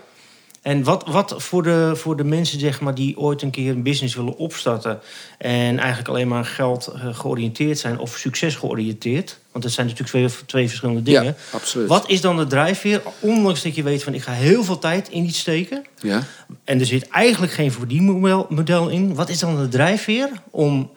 [0.61, 3.83] En wat, wat voor, de, voor de mensen zeg maar, die ooit een keer een
[3.83, 4.99] business willen opstarten...
[5.37, 9.39] en eigenlijk alleen maar geld eh, georiënteerd zijn of succes georiënteerd...
[9.51, 11.23] want dat zijn natuurlijk twee, twee verschillende dingen.
[11.23, 11.87] Ja, absoluut.
[11.87, 13.01] Wat is dan de drijfveer?
[13.19, 15.85] Ondanks dat je weet van ik ga heel veel tijd in iets steken...
[16.01, 16.23] Ja?
[16.63, 19.15] en er zit eigenlijk geen verdienmodel model in...
[19.15, 20.91] wat is dan de drijfveer om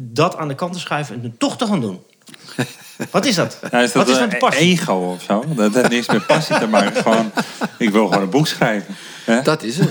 [0.00, 2.00] dat aan de kant te schuiven en het toch te gaan doen?
[3.10, 3.58] Wat is dat?
[3.70, 4.70] Nou, is dat Wat is een passie?
[4.70, 5.44] ego of zo?
[5.56, 7.02] Dat heeft niks met passie te maken.
[7.02, 7.32] Gewoon,
[7.78, 8.94] ik wil gewoon een boek schrijven.
[9.24, 9.42] Hè?
[9.42, 9.90] Dat is het.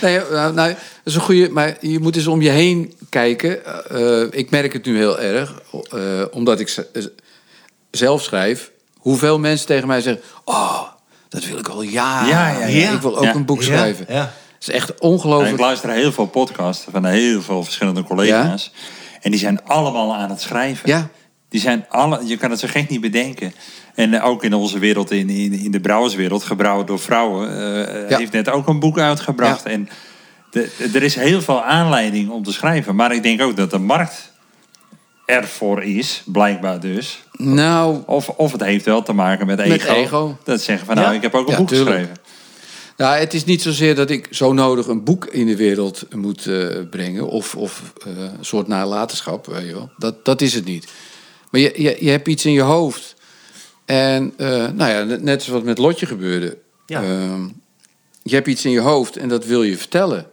[0.00, 1.48] Nee, nou, nou, dat is een goede.
[1.50, 3.64] Maar je moet eens om je heen kijken.
[3.90, 5.54] Eh, eh, ik merk het nu heel erg,
[5.90, 6.00] eh,
[6.30, 7.04] omdat ik eh,
[7.90, 8.70] zelf schrijf.
[8.98, 10.82] Hoeveel mensen tegen mij zeggen: Oh,
[11.28, 12.28] dat wil ik al jaren.
[12.28, 12.90] Ja, ja, ja.
[12.90, 13.34] Ik wil ook Ja.
[13.34, 14.04] een boek schrijven.
[14.08, 14.20] Ja, ja.
[14.54, 15.52] Het is echt Nou, ongelooflijk.
[15.52, 18.72] ik luister heel veel podcasts van heel veel verschillende collega's.
[19.20, 20.88] En die zijn allemaal aan het schrijven.
[20.88, 21.08] Ja.
[21.54, 23.52] Die zijn alle, je kan het zo gek niet bedenken.
[23.94, 28.10] En eh, ook in onze wereld, in, in, in de brouwerswereld, gebrouwen door vrouwen, eh,
[28.10, 28.18] Ja.
[28.18, 29.62] heeft net ook een boek uitgebracht.
[29.64, 29.70] Ja.
[29.70, 29.88] En
[30.50, 32.94] de, er is heel veel aanleiding om te schrijven.
[32.96, 34.32] Maar ik denk ook dat de markt
[35.26, 37.22] ervoor is, blijkbaar dus.
[37.32, 39.68] Nou, Of, of het heeft wel te maken met ego.
[39.70, 40.38] Met ego.
[40.44, 41.14] Dat zeggen van, nou, Ja.
[41.14, 41.96] ik heb ook een boek tuurlijk.
[41.96, 42.16] geschreven.
[42.96, 46.46] Nou, het is niet zozeer dat ik zo nodig een boek in de wereld moet
[46.46, 47.26] eh, brengen.
[47.28, 49.90] Of, of eh, een soort nalatenschap, weet je wel.
[49.98, 50.86] Dat, dat is het niet.
[51.54, 53.14] Maar je, je, je hebt iets in je hoofd.
[53.84, 56.58] En eh, nou ja, net zoals wat met Lotje gebeurde.
[56.86, 57.02] Ja.
[57.02, 57.48] Ehm,
[58.22, 60.26] je hebt iets in je hoofd en dat wil je vertellen.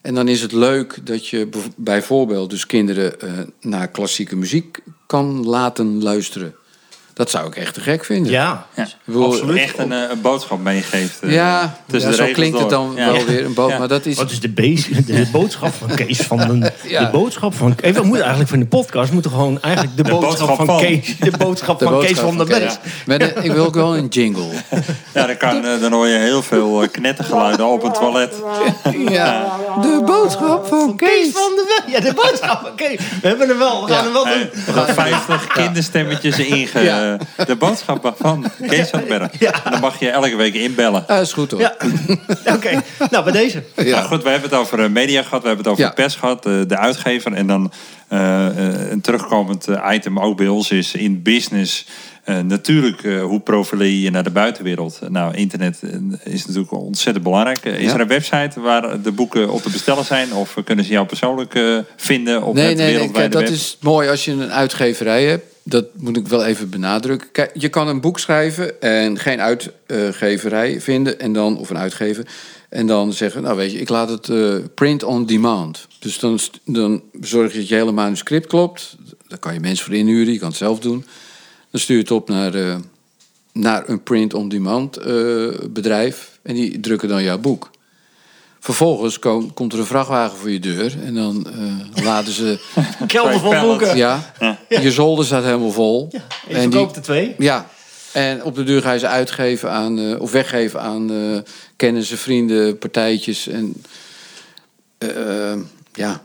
[0.00, 5.46] En dan is het leuk dat je bijvoorbeeld dus kinderen eh, naar klassieke muziek kan
[5.46, 6.54] laten luisteren.
[7.14, 8.32] Dat zou ik echt te gek vinden.
[8.32, 8.82] Ja, Ja.
[8.82, 9.56] Ik bedoel, absoluut.
[9.58, 11.20] Echt een, eh, een boodschap meegeeft.
[11.20, 13.12] eh, Ja, tussen ja, de zo klinkt het dan Ja.
[13.12, 13.54] wel weer een.
[13.78, 17.04] Maar dat is Wat is de, base, de boodschap van Kees van den, Ja.
[17.04, 20.28] de boodschap van Even, we moeten eigenlijk van de podcast moeten gewoon eigenlijk de, boodschap,
[20.28, 20.78] boodschap van, van.
[20.78, 22.78] Kees, de boodschap de van Kees boodschap van Kees.
[23.06, 24.48] Met een- ik wil ook wel een jingle.
[25.14, 28.34] Ja, dan, kan, eh, dan hoor je heel veel knettergeluiden op het toilet.
[29.08, 29.56] Ja.
[29.80, 31.32] De boodschap van Kees Kees.
[31.32, 31.84] van den Berg.
[31.96, 32.98] Ja, de boodschap van Kees.
[33.22, 33.86] We hebben hem wel.
[33.86, 34.02] We gaan Ja.
[34.04, 34.50] hem wel doen.
[34.66, 36.82] Er gaan 50 kinderstemmetjes inge...
[37.02, 37.44] Ja.
[37.44, 39.30] De boodschap van Kees van Berg.
[39.70, 41.06] Dan mag je elke week inbellen.
[41.06, 41.60] Ah, is goed hoor.
[41.60, 41.74] Ja,
[42.56, 42.82] oké.
[43.10, 43.62] Nou, bij deze.
[43.76, 44.02] Maar Ja.
[44.02, 46.52] goed, we hebben het over eh, media gehad, we hebben het over pers gehad, eh,
[46.66, 47.32] de uitgever.
[47.32, 47.72] En dan
[48.08, 51.86] eh, eh, een terugkomend eh, item ook bij ons is in business.
[52.24, 55.00] eh, natuurlijk, eh, hoe profileer je naar de buitenwereld?
[55.08, 57.58] Nou, internet eh, is natuurlijk ontzettend belangrijk.
[57.64, 57.94] Eh, is Ja.
[57.94, 60.32] er een website waar de boeken op te bestellen zijn?
[60.34, 62.94] Of kunnen ze jou persoonlijk eh, vinden op Nee, het nee, nee.
[62.94, 63.60] wereldwijde Kijk, dat web?
[63.60, 65.44] is mooi als je een uitgeverij hebt.
[65.64, 67.30] Dat moet ik wel even benadrukken.
[67.32, 71.20] Kijk, je kan een boek schrijven en geen uitgeverij vinden.
[71.20, 72.26] En dan, of een uitgever.
[72.68, 75.86] En dan zeggen, nou weet je, ik laat het eh, print on demand.
[75.98, 78.96] Dus dan, dan zorg je dat je hele manuscript klopt.
[79.28, 81.04] Daar kan je mensen voor inhuren, je kan het zelf doen.
[81.70, 82.76] Dan stuur je het op naar, eh,
[83.52, 86.38] naar een print on demand eh, bedrijf.
[86.42, 87.70] En die drukken dan jouw boek.
[88.64, 90.94] Vervolgens kom- komt er een vrachtwagen voor je deur.
[91.04, 92.58] En dan eh, laden ze...
[93.06, 93.66] Kelder van Pallets.
[93.66, 93.96] boeken.
[93.96, 94.32] Ja,
[94.68, 96.08] je zolder staat helemaal vol.
[96.10, 97.34] Je en die, verkoopt er twee.
[97.38, 97.66] ja,
[98.12, 101.38] en op de deur ga je ze uitgeven aan, eh, of weggeven aan eh
[101.76, 103.48] kennissen, vrienden, partijtjes.
[103.48, 103.82] En
[105.92, 106.22] ja,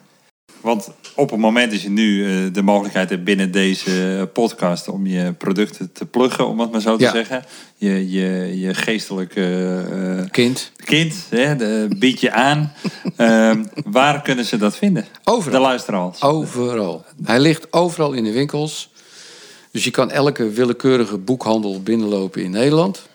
[0.61, 5.07] Want op het moment dat je nu eh, de mogelijkheid hebt binnen deze podcast om
[5.07, 7.11] je producten te pluggen, om het maar zo te Ja.
[7.11, 7.43] zeggen.
[7.75, 10.71] Je, je, je geestelijke eh, kind.
[10.83, 12.71] kind hè, de, bied je aan.
[13.17, 15.05] Ehm, waar kunnen ze dat vinden?
[15.23, 15.59] Overal.
[15.59, 16.21] De luisteraars.
[16.21, 17.05] Overal.
[17.23, 18.89] Hij ligt overal in de winkels.
[19.71, 23.07] Dus je kan elke willekeurige boekhandel binnenlopen in Nederland.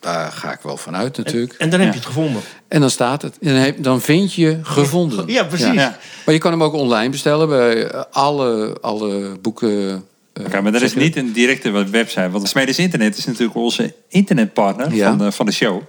[0.00, 1.52] Daar ga ik wel vanuit natuurlijk.
[1.52, 1.94] En dan heb Ja.
[1.94, 2.42] je het gevonden.
[2.68, 3.38] En dan staat het.
[3.40, 5.26] En dan, heb- dan vind je gevonden.
[5.28, 5.72] Ja, precies.
[5.72, 5.98] Ja.
[6.24, 10.04] Maar je kan hem ook online bestellen bij eh, alle, alle boeken.
[10.32, 12.30] eh, Oké, maar er is niet een directe website.
[12.30, 15.08] Want Smedes Internet is natuurlijk onze internetpartner Ja.
[15.08, 15.80] van, de, van de show.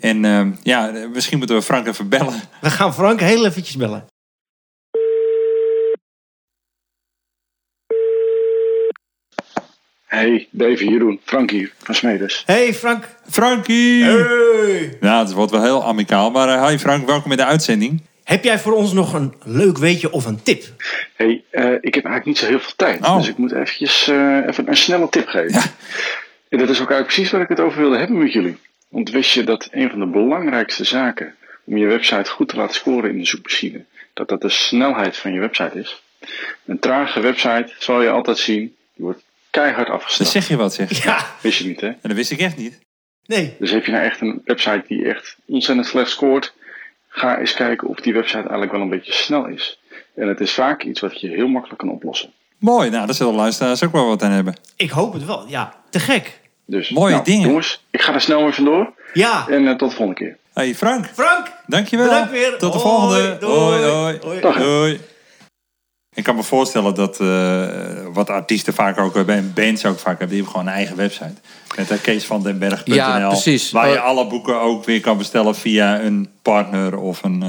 [0.00, 2.34] En ehm, ja, misschien moeten we Frank even bellen.
[2.60, 4.04] We gaan Frank heel eventjes bellen.
[10.08, 12.42] Hey, Dave, Jeroen, Frank hier van Smedes.
[12.46, 13.04] Hey Frank.
[13.30, 14.04] Frankie!
[14.04, 14.96] Hey.
[15.00, 16.30] Nou, het wordt wel heel amicaal.
[16.30, 18.02] Maar eh, hi Frank, welkom in de uitzending.
[18.24, 20.64] Heb jij voor ons nog een leuk weetje of een tip?
[21.14, 23.16] Hey, eh, ik heb eigenlijk niet zo heel veel tijd, Oh.
[23.16, 25.62] dus ik moet eventjes eh, even een snelle tip geven.
[26.48, 28.56] En dat is ook eigenlijk precies waar ik het over wilde hebben met jullie.
[28.88, 32.74] Want wist je dat een van de belangrijkste zaken om je website goed te laten
[32.74, 36.02] scoren in de zoekmachine, dat dat de snelheid van je website is?
[36.66, 40.30] Een trage website zal je altijd zien, die wordt keihard Dan afgestraft.
[40.30, 41.02] zeg je wat, zeg.
[41.04, 41.26] Ja.
[41.40, 41.86] Wist je niet, hè?
[41.86, 42.78] En dat wist ik echt niet.
[43.26, 43.54] Nee.
[43.58, 46.52] Dus heb je nou echt een website die echt ontzettend slecht scoort,
[47.08, 49.78] ga eens kijken of die website eigenlijk wel een beetje snel is.
[50.14, 52.32] En het is vaak iets wat je heel makkelijk kan oplossen.
[52.58, 54.54] Mooi, nou, daar zullen de luisteraars ook wel wat aan hebben.
[54.76, 55.44] Ik hoop het wel.
[55.48, 56.40] Ja, te gek.
[56.66, 57.48] Dus, Mooie nou, dingen.
[57.48, 59.48] Jongens, ik ga er snel mee vandoor Ja.
[59.48, 60.36] en eh, tot de volgende keer.
[60.52, 62.08] Hey Frank, Frank, dankjewel.
[62.08, 62.58] Bedankt weer.
[62.58, 63.36] Tot de Hoi, volgende.
[63.40, 63.52] doei.
[63.58, 64.18] Hoi, hoi.
[64.22, 64.40] Hoi.
[64.40, 64.56] Dag.
[64.56, 65.00] Hoi.
[66.18, 67.66] Ik kan me voorstellen dat eh,
[68.12, 70.96] wat artiesten vaak ook hebben en bands ook vaak hebben, die hebben gewoon een eigen
[70.96, 71.32] website.
[71.76, 72.94] Met uh, keesvandenberg.nl.
[72.94, 73.70] Ja, precies.
[73.70, 74.04] Waar je Oh.
[74.04, 77.48] alle boeken ook weer kan bestellen via een partner of een, eh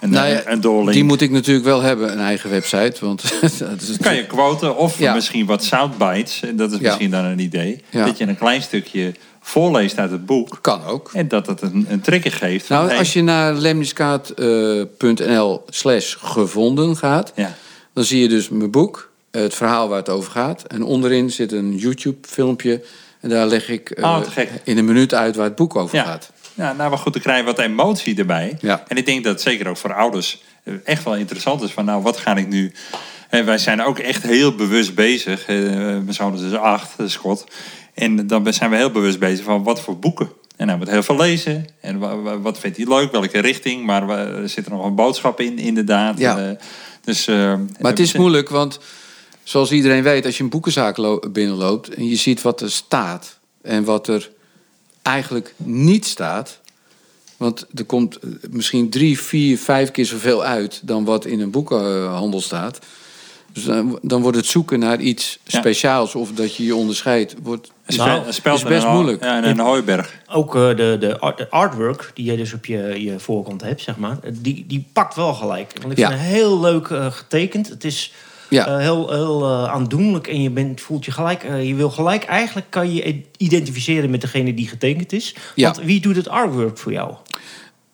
[0.00, 0.86] een, Nou ja, een.
[0.90, 2.94] Die moet ik natuurlijk wel hebben, een eigen website.
[3.00, 3.22] Want
[3.58, 5.14] dat is kan je quoten of Ja.
[5.14, 6.42] misschien wat soundbites.
[6.42, 6.82] En Dat is Ja.
[6.84, 7.82] misschien dan een idee.
[7.90, 10.58] Dat je een klein stukje voorleest uit het boek.
[10.60, 11.10] Kan ook.
[11.14, 12.66] En dat het een, een trigger geeft.
[12.66, 17.32] van, Nou, hey, als je naar lemniskaat.nl slash gevonden gaat...
[17.94, 20.62] Dan zie je dus mijn boek, het verhaal waar het over gaat.
[20.66, 22.84] En onderin zit een YouTube-filmpje.
[23.20, 24.50] En daar leg ik eh, Oh, gek.
[24.64, 26.04] in een minuut uit waar het boek over Ja.
[26.04, 26.32] gaat.
[26.54, 28.56] Ja, nou, maar goed, dan krijg je wat emotie erbij.
[28.60, 28.84] Ja.
[28.88, 31.70] En ik denk dat het zeker ook voor ouders eh, echt wel interessant is.
[31.72, 32.72] Van nou, wat ga ik nu...
[33.28, 35.46] En wij zijn ook echt heel bewust bezig.
[35.46, 37.44] Eh, Mijn zoon is dus acht, eh, Scott.
[37.94, 40.28] En dan zijn we heel bewust bezig van wat voor boeken.
[40.56, 41.66] En hij moet heel veel lezen.
[41.80, 43.84] En wa- wa- wat vindt hij leuk, welke richting.
[43.86, 46.18] Maar er zit er nog een boodschap in, inderdaad.
[46.18, 46.38] Ja.
[46.38, 46.50] Eh,
[47.04, 47.34] dus, eh,
[47.80, 48.78] Maar het is moeilijk, want
[49.42, 50.24] zoals iedereen weet...
[50.26, 53.38] als je een boekenzaak lo- binnenloopt en je ziet wat er staat...
[53.62, 54.30] en wat er
[55.02, 56.60] eigenlijk niet staat...
[57.36, 60.80] want er komt eh, misschien drie, vier, vijf keer zoveel uit...
[60.82, 62.78] dan wat in een boekenhandel staat...
[63.52, 65.58] Dus dan, dan wordt het zoeken naar iets Ja.
[65.58, 66.14] speciaals...
[66.14, 69.22] of dat je je onderscheidt, wordt, is, Een spe- een speld is best een- moeilijk.
[69.24, 70.14] Ja, en een hooiberg.
[70.32, 73.80] Ook eh, de, de, art- de artwork die je dus op je, je voorkant hebt,
[73.80, 75.72] zeg maar, eh, die, die pakt wel gelijk.
[75.80, 76.08] Want ik Ja.
[76.08, 77.68] vind het heel leuk eh, getekend.
[77.68, 78.12] Het is
[78.50, 78.78] Ja.
[78.78, 83.06] heel, heel aandoenlijk en je bent, voelt je gelijk, je wil gelijk, eigenlijk kan je
[83.06, 85.34] je identificeren met degene die getekend is.
[85.54, 85.64] Ja.
[85.72, 87.14] Want wie doet het artwork voor jou?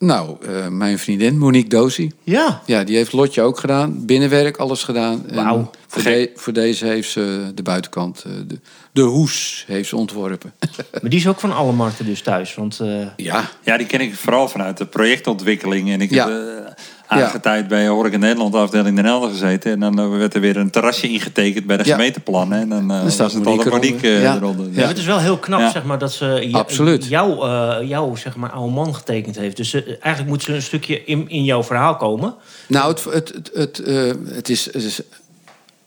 [0.05, 2.11] Nou, eh, mijn vriendin Monique Dozy...
[2.23, 2.63] Ja.
[2.67, 4.07] Ja, die heeft Lotje ook gedaan.
[4.07, 5.29] Binnenwerk, alles gedaan.
[5.29, 5.71] En Wauw.
[5.87, 6.35] Voor, Gek.
[6.35, 8.59] de- voor deze heeft ze de buitenkant, eh, de,
[8.93, 10.53] de hoes, heeft ze ontworpen.
[11.01, 12.55] Maar die is ook van alle markten dus thuis.
[12.55, 15.91] Want eh, ja, Ja, die ken ik vooral vanuit de projectontwikkeling.
[15.91, 16.29] En ik Ja.
[16.29, 16.67] heb uh,
[17.11, 19.71] aangetijd bij Horeca Nederland afdeling Den Helder gezeten.
[19.73, 21.95] En dan eh, werd er weer een terrasje ingetekend bij de Ja.
[21.95, 22.61] gemeenteplannen.
[22.61, 24.05] En dan, eh Dan staat was het al de eronder.
[24.05, 24.37] eh, Ja.
[24.37, 24.67] eronder.
[24.73, 25.71] Ja, het is wel heel knap, Ja.
[25.71, 27.07] zeg maar, dat ze j- Absoluut.
[27.07, 29.57] jou, eh, jou, zeg maar, oude man getekend heeft.
[29.57, 32.35] Dus eh, eigenlijk moet ze een stukje in, in jouw verhaal komen.
[32.69, 35.01] nou, het, het, het, het, eh, het, is, het is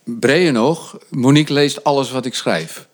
[0.04, 0.98] breder nog.
[1.10, 2.86] Monique leest alles wat ik schrijf.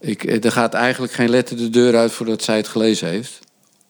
[0.00, 3.38] Ik, eh, er gaat eigenlijk geen letter de deur uit voordat zij het gelezen heeft.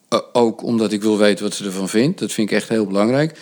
[0.08, 2.18] Eh, ook omdat ik wil weten wat ze ervan vindt.
[2.18, 3.38] Dat vind ik echt heel belangrijk.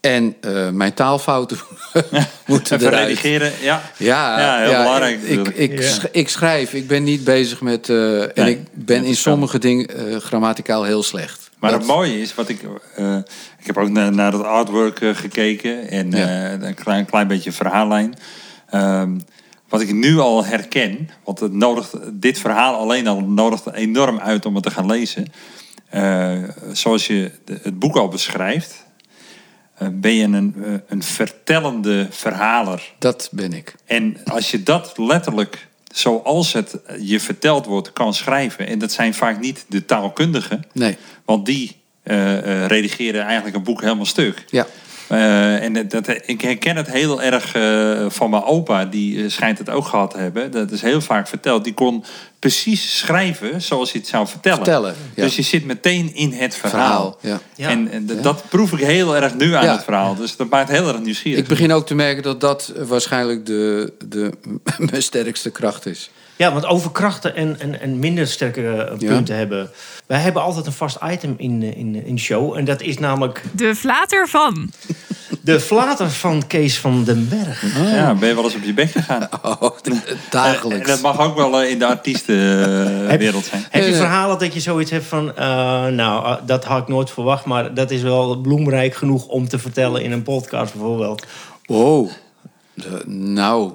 [0.00, 1.58] En eh, mijn taalfouten
[2.46, 3.06] moeten Even eruit.
[3.06, 3.82] redigeren, ja.
[3.96, 5.88] Ja, Ja, heel belangrijk Ik, ik, ik, Ja.
[5.88, 7.88] sch- ik schrijf, ik ben niet bezig met.
[7.88, 9.88] eh, en ik ben in sommige dingen
[10.20, 11.50] grammaticaal heel slecht.
[11.58, 12.60] Maar Dat- het mooie is, wat ik,
[12.96, 13.16] eh,
[13.60, 16.52] ik heb ook naar, naar het artwork gekeken en Ja.
[16.52, 18.14] een klein, klein beetje verhaallijn.
[18.70, 19.18] Ehm,
[19.68, 24.46] wat ik nu al herken, want het nodigt, dit verhaal alleen al nodigt enorm uit
[24.46, 25.32] om het te gaan lezen.
[25.92, 28.84] Eh, zoals je het boek al beschrijft,
[29.74, 32.92] eh, ben je een, eh, een vertellende verhaler.
[32.98, 33.74] Dat ben ik.
[33.86, 39.14] En als je dat letterlijk zoals het je verteld wordt kan schrijven, en dat zijn
[39.14, 40.96] vaak niet de taalkundigen, Nee.
[41.24, 41.80] want die
[42.66, 44.44] redigeren eigenlijk een boek helemaal stuk.
[44.50, 44.66] Ja.
[45.12, 49.58] Eh, en dat, ik herken het heel erg eh, van mijn opa, die eh, schijnt
[49.58, 50.50] het ook gehad te hebben.
[50.50, 51.64] Dat is heel vaak verteld.
[51.64, 52.04] Die kon
[52.38, 54.56] precies schrijven zoals hij het zou vertellen.
[54.56, 55.22] Vertellen, ja.
[55.22, 56.80] Dus je zit meteen in het verhaal.
[56.80, 57.18] Verhaal.
[57.20, 57.40] Ja.
[57.56, 57.68] Ja.
[57.68, 59.72] En, en dat proef ik heel erg nu aan Ja.
[59.72, 60.14] het verhaal.
[60.14, 61.40] Dus dat maakt heel erg nieuwsgierig.
[61.40, 64.32] Ik begin ook te merken dat dat waarschijnlijk de, de,
[64.90, 66.10] mijn sterkste kracht is.
[66.36, 69.06] Ja, want over krachten en, en, en minder sterke eh, Ja.
[69.14, 69.70] punten hebben.
[70.06, 72.56] Wij hebben altijd een vast item in, eh, in, in de show.
[72.56, 74.70] En dat is namelijk De flater van.
[75.40, 77.64] de flater van Kees van den Berg.
[77.92, 79.28] Ja, ben je wel eens op je bek gegaan?
[79.42, 79.70] Oh,
[80.30, 80.82] dagelijks.
[80.88, 83.64] En dat mag ook wel eh, in de artiestenwereld zijn.
[83.70, 85.36] Heb je Eh, verhalen dat je zoiets hebt van...
[85.36, 87.44] eh, nou, eh, dat had ik nooit verwacht...
[87.44, 91.26] maar dat is wel bloemrijk genoeg om te vertellen in een podcast bijvoorbeeld.
[91.66, 92.10] Oh,
[92.74, 93.72] de- nou.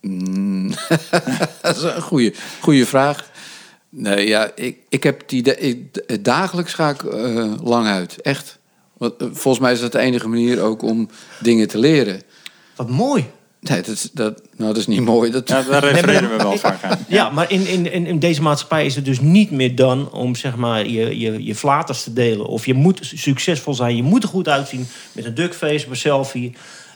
[0.00, 0.68] Mm,
[1.62, 3.30] dat is een goede, goede vraag.
[3.88, 5.56] Nee, ja, ik, ik heb die.
[5.56, 8.20] Ik, dagelijks ga ik eh, lang uit.
[8.20, 8.58] Echt.
[8.98, 11.08] Want, eh, volgens mij is dat de enige manier ook om
[11.40, 12.22] dingen te leren.
[12.76, 13.24] Wat mooi.
[13.60, 15.30] Nee, dat, is- dat, nou, dat is niet mooi.
[15.30, 16.98] Dat, Ja, daar refereren we wel vaak aan.
[17.08, 20.34] Ja, maar in, in, in, in deze maatschappij is het dus niet meer dan om
[20.34, 22.46] zeg maar, je, je, je flaters te delen.
[22.46, 25.96] Of je moet succesvol zijn, je moet er goed uitzien met een duckface of een
[25.96, 26.52] selfie.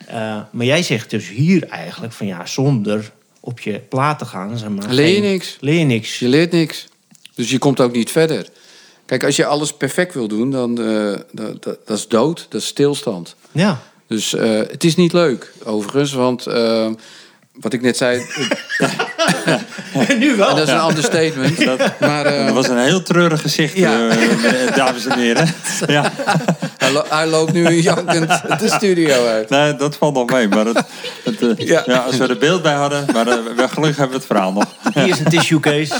[0.07, 4.59] Eh, maar jij zegt dus hier eigenlijk van ja, zonder op je plaat te gaan.
[4.59, 5.57] Zeg maar, Leer je geen- niks.
[5.61, 6.19] Leer je niks.
[6.19, 6.87] Je leert niks.
[7.35, 8.47] Dus je komt ook niet verder.
[9.07, 12.61] Kijk, als je alles perfect wil doen, dan eh, dat, dat, dat is dood, dat
[12.61, 13.37] is stilstand.
[13.53, 13.81] Ja.
[14.07, 16.13] Dus eh, het is niet leuk, overigens.
[16.13, 16.47] Want
[17.61, 18.19] wat ik net zei,
[20.19, 20.49] nu wel.
[20.49, 21.59] en dat is een ander statement.
[22.01, 24.09] maar eh, Dat was een heel treurig gezicht, Ja.
[24.09, 25.49] eh, dames en heren.
[25.87, 26.13] Ja,
[26.79, 28.29] hij, lo- hij loopt nu jankend
[28.61, 29.49] de studio uit.
[29.49, 30.49] nee, dat valt nog mee.
[30.49, 30.83] Maar het,
[31.25, 31.83] het, eh, Ja.
[31.87, 31.97] ja.
[31.99, 34.65] als we er beeld bij hadden, maar we gelukkig hebben we het verhaal nog.
[34.95, 35.95] Hier is een tissue case.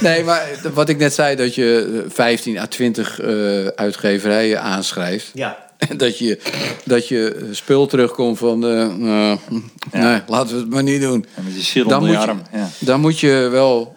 [0.00, 0.42] Nee, maar
[0.74, 5.30] wat ik net zei, dat je eh, 15 à 20 eh, uitgeverijen aanschrijft.
[5.34, 5.56] Ja.
[5.96, 6.38] Dat je,
[6.84, 9.38] dat je spul terugkomt van, eh, nou,
[9.92, 11.26] nee, laten we het maar niet doen.
[11.34, 12.42] En met je ziel Dan onder je moet je- arm.
[12.52, 12.68] Ja.
[12.78, 13.96] Dan moet je wel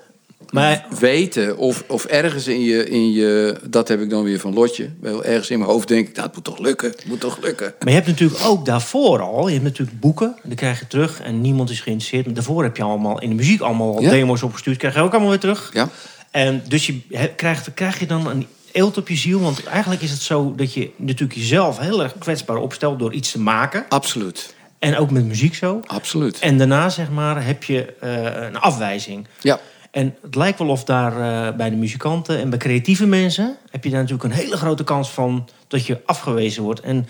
[0.52, 4.54] Maar weten of, of ergens in je, in je, dat heb ik dan weer van
[4.54, 7.20] Lotje, wel ergens in mijn hoofd denk ik, nou, het moet toch lukken, het moet
[7.20, 7.74] toch lukken.
[7.80, 10.88] Maar je hebt natuurlijk ook daarvoor al, je hebt natuurlijk boeken, en die krijg je
[10.88, 12.26] terug en niemand is geïnteresseerd.
[12.26, 14.10] Maar daarvoor heb je allemaal in de muziek allemaal Ja.
[14.10, 15.70] demo's opgestuurd, krijg je ook allemaal weer terug.
[15.74, 15.90] Ja,
[16.32, 17.00] En dus je
[17.36, 20.74] krijgt, krijg je dan een eelt op je ziel, want eigenlijk is het zo dat
[20.74, 23.86] je natuurlijk jezelf heel erg kwetsbaar opstelt door iets te maken.
[23.90, 25.82] absoluut, En ook met muziek zo.
[25.86, 26.40] absoluut.
[26.40, 29.28] En daarna zeg maar heb je eh, een afwijzing.
[29.42, 29.60] Ja,
[29.92, 33.58] En het lijkt wel of daar eh, bij de muzikanten en bij creatieve mensen...
[33.72, 36.80] heb je daar natuurlijk een hele grote kans van dat je afgewezen wordt.
[36.80, 37.08] En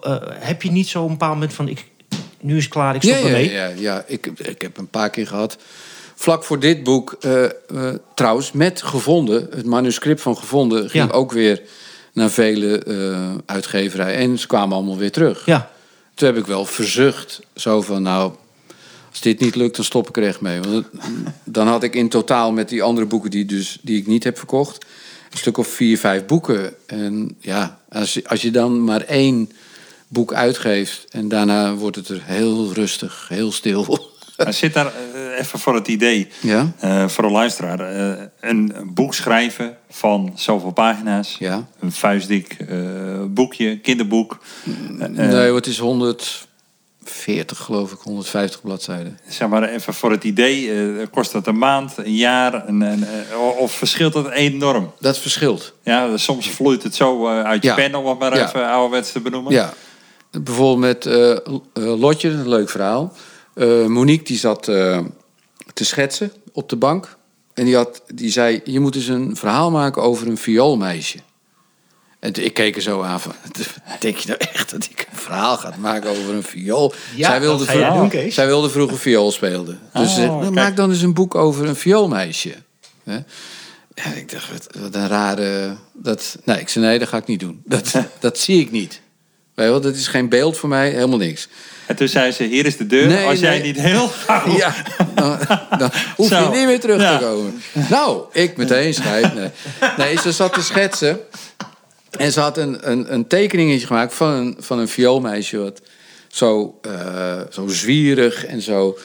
[0.00, 1.68] eh, heb je niet zo'n bepaald moment van...
[1.68, 1.86] Ik,
[2.40, 3.50] nu is klaar, ik stop ja, ja, ermee?
[3.50, 4.04] ja, ja.
[4.06, 5.58] Ik, ik heb een paar keer gehad.
[6.18, 7.50] Vlak voor dit boek, eh, eh,
[8.14, 11.12] trouwens, met gevonden, het manuscript van gevonden, ging Ja.
[11.14, 11.62] ook weer
[12.12, 14.18] naar vele eh uitgeverijen.
[14.18, 15.46] En ze kwamen allemaal weer terug.
[15.46, 15.70] Ja,
[16.14, 18.32] Toen heb ik wel verzucht, zo van, nou,
[19.10, 20.60] als dit niet lukt, dan stop ik er echt mee.
[20.60, 20.86] Want
[21.44, 24.38] dan had ik in totaal met die andere boeken die, dus, die ik niet heb
[24.38, 24.84] verkocht,
[25.30, 26.74] een stuk of vier, vijf boeken.
[26.86, 29.50] En ja, als, je- als je dan maar één
[30.08, 33.84] boek uitgeeft en daarna wordt het er heel rustig, heel stil.
[34.36, 36.72] Maar zit daar eh, even voor het idee, Ja?
[36.78, 41.36] eh, voor een luisteraar, eh, een boek schrijven van zoveel pagina's.
[41.38, 41.66] Ja.
[41.80, 42.76] Een vuistdik eh,
[43.28, 44.38] boekje, kinderboek.
[45.08, 49.18] Nee, het is 140 geloof ik, 150 bladzijden.
[49.28, 52.68] Zeg maar even voor het idee, eh, kost dat een maand, een jaar?
[52.68, 53.04] Een, een,
[53.58, 54.92] of verschilt dat enorm?
[55.00, 55.72] Dat verschilt.
[55.82, 57.74] Ja, soms vloeit het zo uit je Ja.
[57.74, 58.46] pen, om het maar Ja.
[58.46, 59.52] even ouderwets te benoemen.
[59.52, 59.72] Ja,
[60.30, 61.14] bijvoorbeeld met
[61.74, 63.12] Lotje, een leuk verhaal.
[63.56, 64.98] Eh, Monique die zat eh,
[65.74, 67.16] te schetsen op de bank.
[67.54, 71.18] En die, had, die zei, je moet eens een verhaal maken over een vioolmeisje.
[72.18, 73.32] En ik keek er zo aan van,
[74.00, 76.92] denk je nou echt dat ik een verhaal ga maken over een viool?
[77.14, 78.34] Ja, zij, wilde doen, Kees.
[78.34, 79.80] zij wilde vroeger viool spelen.
[79.92, 80.54] Dus ze Oh, nou, kijk.
[80.54, 82.54] maak dan eens een boek over een vioolmeisje.
[83.94, 85.76] Ja, ik dacht, wat, wat een rare...
[85.92, 87.62] Dat, nee, ik zei, nee, dat ga ik niet doen.
[87.64, 89.00] Dat, dat zie ik niet.
[89.54, 91.48] Weet je wel, dat is geen beeld voor mij, helemaal niks.
[91.86, 93.06] En toen zei ze, hier is de deur.
[93.06, 94.56] Nee, Als jij niet heel gauw...
[94.56, 94.74] Ja,
[95.14, 95.38] dan,
[95.78, 96.50] dan hoef je Zo.
[96.52, 97.18] niet meer terug Ja.
[97.18, 97.60] te komen.
[97.90, 99.34] Nou, ik meteen schrijf.
[99.34, 99.50] Nee.
[99.96, 101.18] nee, ze zat te schetsen.
[102.18, 105.58] En ze had een, een, een tekeningetje gemaakt van een, van een vioolmeisje.
[105.58, 105.80] Wat
[106.28, 108.98] zo, eh, zo zwierig en zo.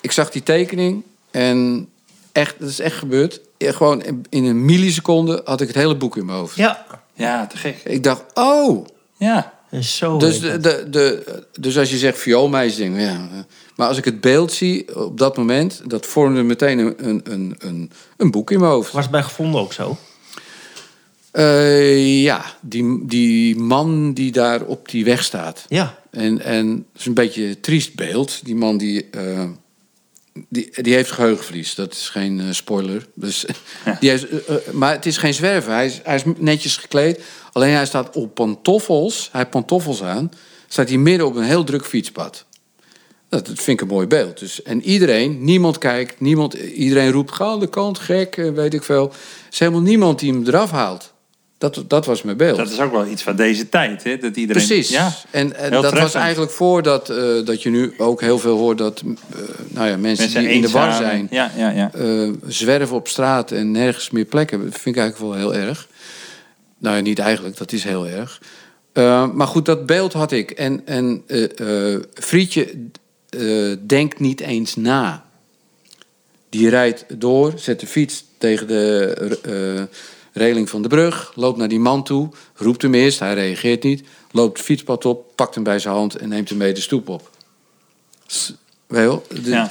[0.00, 1.88] Ik zag die tekening en
[2.32, 3.40] echt, dat is echt gebeurd.
[3.58, 6.56] Gewoon in- in een milliseconde had ik het hele boek in mijn hoofd.
[6.56, 6.84] ja.
[7.14, 7.76] Ja, te gek.
[7.84, 8.86] Ik dacht, oh,
[9.16, 9.52] Ja.
[9.80, 13.28] Zo dus, de, de, de, dus als je zegt vioolmeisje, ja.
[13.76, 17.54] Maar als ik het beeld zie op dat moment, dat vormde meteen een, een, een,
[17.58, 18.92] een, een boek in mijn hoofd.
[18.92, 19.96] Was het bij gevonden ook zo?
[21.30, 25.64] Eh, ja, die, die man die daar op die weg staat.
[25.68, 25.98] Ja.
[26.10, 28.44] En, en het is een beetje een triest beeld.
[28.44, 29.44] Die man die, eh,
[30.48, 31.74] die, die heeft geheugenverlies.
[31.74, 33.06] Dat is geen eh, spoiler.
[33.14, 33.46] Dus,
[34.00, 35.72] die heeft, eh, eh, maar het is geen zwerver.
[35.72, 37.20] Hij is, hij is netjes gekleed.
[37.52, 39.28] Alleen hij staat op pantoffels.
[39.32, 40.30] Hij heeft pantoffels aan.
[40.68, 42.44] Staat hij midden op een heel druk fietspad.
[43.28, 44.38] Dat, dat vind ik een mooi beeld.
[44.38, 48.82] Dus, en iedereen, niemand kijkt, niemand, iedereen roept, ga aan de kant, gek, weet ik
[48.82, 49.08] veel.
[49.08, 51.14] Er is helemaal niemand die hem eraf haalt.
[51.58, 52.56] Dat, dat was mijn beeld.
[52.56, 54.16] Dat is ook wel iets van deze tijd, hè?
[54.16, 54.66] Dat iedereen...
[54.66, 54.88] Precies.
[54.88, 55.12] Ja.
[55.30, 59.38] En, dat was eigenlijk voordat eh, dat je nu ook heel veel hoort dat eh,
[59.68, 61.90] nou ja, mensen, Mensen die in de war zijn, Ja, ja, ja.
[61.94, 64.70] eh, zwerven op straat en nergens meer plek hebben.
[64.70, 65.88] Dat vind ik eigenlijk wel heel erg.
[66.78, 68.40] Nou ja, niet eigenlijk, dat is heel erg.
[69.34, 70.50] Maar goed, dat beeld had ik.
[70.50, 71.24] En, en
[72.14, 72.74] Frietje
[73.86, 75.24] denkt niet eens na.
[76.48, 79.88] Die rijdt door, zet de fiets tegen de
[80.36, 84.04] reling van de brug, loopt naar die man toe, roept hem eerst, hij reageert niet,
[84.30, 87.08] loopt het fietspad op, pakt hem bij zijn hand en neemt hem mee de stoep
[87.08, 87.30] op.
[88.86, 89.26] Wel?
[89.42, 89.68] Ja.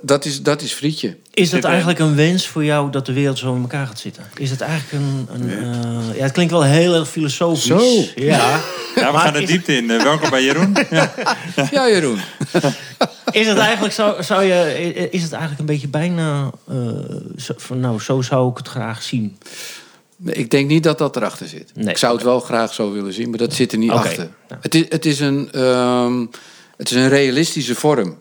[0.00, 1.16] dat, is, dat is Frietje.
[1.34, 4.24] Is dat eigenlijk een wens voor jou dat de wereld zo in elkaar gaat zitten?
[4.34, 5.28] Is het eigenlijk een...
[5.32, 7.64] een eh, ja, het klinkt wel heel erg filosofisch.
[7.66, 7.80] Zo.
[8.14, 8.60] Ja.
[8.94, 9.90] Ja, we Maar gaan de diepte in.
[9.90, 10.76] Eh, welkom bij Jeroen.
[10.90, 11.14] Ja.
[11.70, 12.18] Ja, Jeroen.
[13.32, 16.50] Is het eigenlijk zo, zou je, is het eigenlijk een beetje bijna...
[16.68, 16.76] eh,
[17.36, 19.38] zo, van, nou, zo zou ik het graag zien.
[20.24, 21.70] Ik denk niet dat dat erachter zit.
[21.74, 24.30] Nee, ik zou het wel graag zo willen zien, maar dat zit er niet achter.
[24.48, 24.60] nou.
[24.60, 26.26] Het, is, het, is een, ehm,
[26.76, 28.18] het is een realistische vorm.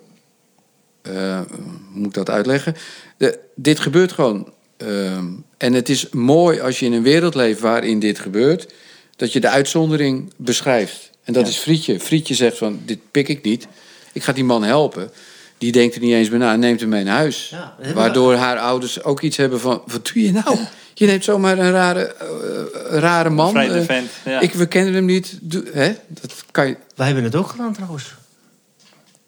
[1.04, 1.46] hoe
[1.94, 2.76] moet ik dat uitleggen?
[3.18, 4.52] De, dit gebeurt gewoon.
[4.78, 5.26] Ehm,
[5.58, 8.74] en het is mooi als je in een wereld leeft waarin dit gebeurt,
[9.16, 11.10] dat je de uitzondering beschrijft.
[11.24, 12.00] En dat is Frietje.
[12.00, 13.68] Frietje zegt van, dit pik ik niet.
[14.14, 15.12] Ik ga die man helpen.
[15.58, 17.50] Die denkt er niet eens bij na en neemt hem mee naar huis.
[17.50, 20.60] Ja, Waardoor haar ouders ook iets hebben van, wat doe je nou?
[20.94, 23.58] Je neemt zomaar een rare, eh, rare man.
[23.58, 24.40] Eh, vent, ja.
[24.40, 25.38] ik, we kennen hem niet.
[25.42, 25.96] Doe, hè?
[26.08, 26.78] Dat kan je...
[26.96, 28.14] Wij hebben het ook gedaan trouwens.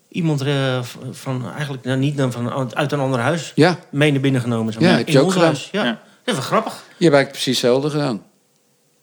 [0.07, 4.21] Iemand eh, van, eigenlijk nou, niet dan van, uit een ander huis Ja, mee naar
[4.21, 4.73] binnen genomen.
[4.79, 5.47] Ja, in je ook ons gedaan.
[5.47, 5.69] huis.
[5.71, 5.83] Ja.
[5.83, 5.91] Ja.
[6.23, 6.73] Dat is wel grappig.
[6.73, 8.23] je hebt eigenlijk precies hetzelfde gedaan.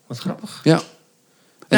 [0.07, 0.61] Wat grappig.
[0.63, 0.81] Ja.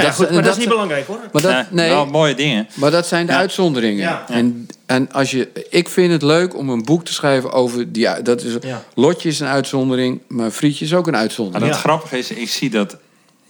[0.00, 1.18] Dat- goed, maar dat, dat- is niet belangrijk hoor.
[1.32, 2.68] Maar dat, nee, Wel mooie dingen.
[2.74, 3.38] maar dat zijn de Ja.
[3.38, 4.02] uitzonderingen.
[4.02, 4.24] Ja.
[4.28, 8.22] En, en als je, ik vind het leuk om een boek te schrijven over die.
[8.22, 8.84] Dat is, Ja.
[8.94, 11.64] Lotje is een uitzondering, maar Frietje is ook een Maar uitzondering.
[11.66, 11.80] het Ja.
[11.88, 12.96] grappige is, ik zie dat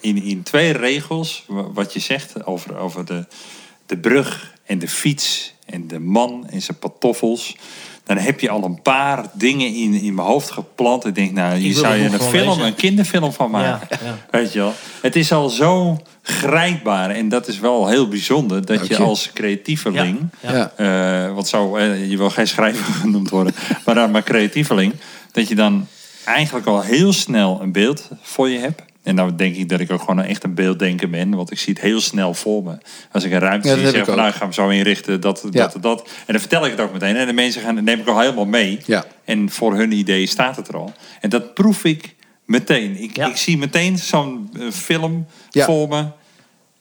[0.01, 3.25] in, in twee regels, wa- wat je zegt over, over de,
[3.87, 7.57] de brug en de fiets en de man en zijn pantoffels.
[8.15, 11.07] Dan heb je al een paar dingen in, in mijn hoofd geplant.
[11.07, 12.65] Ik denk, nou, hier zou je een film, lezen.
[12.65, 13.87] een kinderfilm van maken.
[13.91, 14.17] Ja, ja.
[14.39, 14.75] Weet je wel?
[15.03, 19.03] Het is al zo grijpbaar en dat is wel heel bijzonder dat je je.
[19.03, 20.19] als creatieveling.
[20.41, 20.73] Ja.
[20.77, 23.55] Eh, wat zou, eh, je wil geen schrijver genoemd worden,
[23.85, 24.95] maar dan maar creatieveling.
[25.33, 25.87] Dat je dan
[26.25, 28.83] eigenlijk al heel snel een beeld voor je hebt.
[29.03, 31.35] En dan denk ik dat ik ook gewoon echt een beelddenker ben.
[31.35, 32.79] Want ik zie het heel snel voor me.
[33.13, 35.47] Als ik een ruimte Ja, zie, zeg van nou, ik ga hem zo inrichten, dat,
[35.51, 35.67] Ja.
[35.67, 36.01] dat, dat.
[36.03, 37.17] En dan vertel ik het ook meteen.
[37.17, 38.79] En de mensen gaan, neem ik al helemaal mee.
[38.87, 39.05] Ja.
[39.25, 40.93] En voor hun idee staat het er al.
[41.21, 42.97] En dat proef ik meteen.
[43.03, 43.27] Ik, Ja.
[43.29, 45.65] ik zie meteen zo'n eh, film Ja.
[45.65, 46.05] voor me.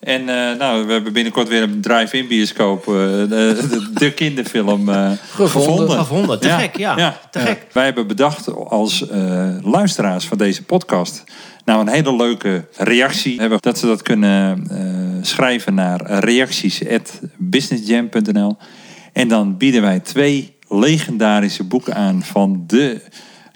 [0.02, 2.88] En eh, nou, we hebben binnenkort weer een drive-in bioscoop.
[2.88, 5.90] eh, de, de, de kinderfilm eh, Gevonden.
[5.90, 6.40] gevonden.
[6.40, 7.20] Te gek, ja.
[7.32, 7.66] Te gek.
[7.72, 11.24] Wij hebben bedacht als eh, luisteraars van deze podcast...
[11.66, 13.58] nou een hele leuke reactie hebben.
[13.62, 14.78] Dat ze dat kunnen eh,
[15.22, 18.58] schrijven naar reacties.businessjam.nl.
[19.14, 22.24] En dan bieden wij twee legendarische boeken aan...
[22.24, 23.02] van de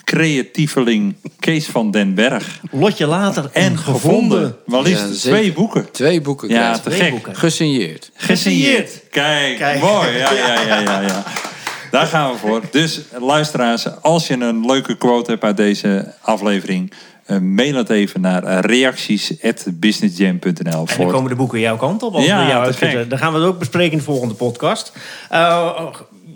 [0.05, 2.59] creatieveling Kees van den Berg.
[2.71, 4.55] Lotje later en, En gevonden.
[4.67, 5.15] Ja, zeker.
[5.17, 5.91] twee boeken.
[5.91, 6.49] Twee boeken.
[6.49, 7.09] Ja, te Twee gek.
[7.11, 7.35] boeken.
[7.35, 8.11] Gesigneerd.
[8.15, 9.01] Gesigneerd.
[9.11, 9.79] Kijk, Kijk.
[9.81, 10.17] mooi.
[10.17, 11.23] Ja, ja, ja, ja, ja.
[11.91, 12.61] Daar gaan we voor.
[12.71, 16.93] Dus luisteraars, als je een leuke quote hebt uit deze aflevering...
[17.25, 20.51] eh, mail het even naar reacties.businessjam.nl.
[20.63, 21.11] En dan Voor...
[21.11, 22.13] komen de boeken jouw kant op.
[22.15, 22.99] Als Ja, we jou te uitzetten.
[22.99, 23.09] gek.
[23.09, 24.91] Dan gaan we het ook bespreken in de volgende podcast.
[25.29, 25.85] Eh,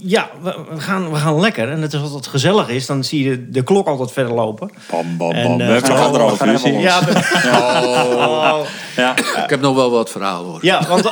[0.01, 1.69] ja, we, we gaan, we gaan lekker.
[1.71, 4.71] En het is altijd gezellig is, dan zie je de, de klok altijd verder lopen.
[4.91, 5.61] Bam, bam, En, bam.
[5.61, 6.79] eh, we hebben nog anderhalf uur.
[6.79, 6.99] Ja,
[8.13, 8.59] Oh.
[8.95, 9.17] Ja.
[9.17, 10.59] Ik heb nog wel wat verhalen hoor.
[10.61, 11.03] Ja, want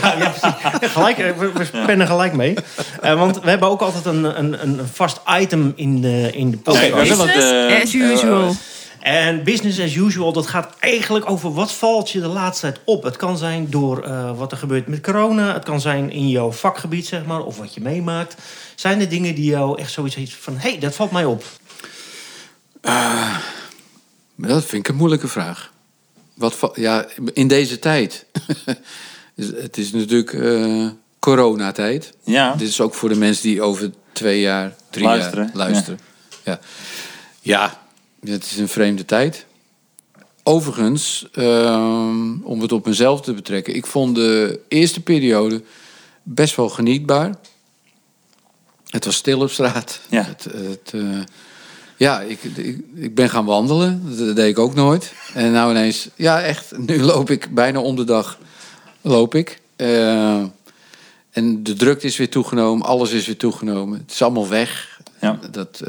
[0.00, 0.92] ja, ja, precies.
[0.92, 2.54] gelijk, eh, we, we pennen gelijk mee.
[3.00, 6.56] Eh, want we hebben ook altijd een, een, een vast item in de, in de
[6.56, 6.92] podcast.
[6.92, 8.54] Het, Business as usual.
[9.02, 13.02] En business as usual, dat gaat eigenlijk over wat valt je de laatste tijd op.
[13.02, 15.52] Het kan zijn door eh, wat er gebeurt met corona.
[15.52, 18.34] Het kan zijn in jouw vakgebied, zeg maar, of wat je meemaakt.
[18.74, 20.56] Zijn er dingen die jou echt zoiets heeft van...
[20.56, 21.44] hé, hey, dat valt mij op.
[24.34, 25.72] Maar Dat vind ik een moeilijke vraag.
[26.34, 28.26] Wat, ja, in deze tijd.
[29.34, 30.86] Dus het is natuurlijk eh,
[31.18, 32.14] coronatijd.
[32.24, 32.54] Ja.
[32.54, 36.00] Dit is ook voor de mensen die over twee jaar, drie Luisteren, jaar luisteren.
[36.44, 36.60] Ja.
[37.40, 37.81] Ja.
[38.30, 39.46] Het is een vreemde tijd.
[40.42, 43.74] Overigens, ehm, om het op mezelf te betrekken.
[43.74, 45.62] Ik vond de eerste periode
[46.22, 47.34] best wel genietbaar.
[48.88, 50.00] Het was stil op straat.
[50.08, 50.22] Ja.
[50.22, 51.20] Het, het, eh,
[51.96, 54.16] ja, ik, ik, ik ben gaan wandelen.
[54.16, 55.12] Dat deed ik ook nooit.
[55.34, 58.38] En nou ineens, ja echt, nu loop ik bijna om de dag.
[59.00, 59.60] Loop ik.
[59.76, 60.42] Eh,
[61.30, 62.86] en de drukte is weer toegenomen.
[62.86, 63.98] Alles is weer toegenomen.
[63.98, 65.00] Het is allemaal weg.
[65.20, 65.38] Ja.
[65.50, 65.82] Dat,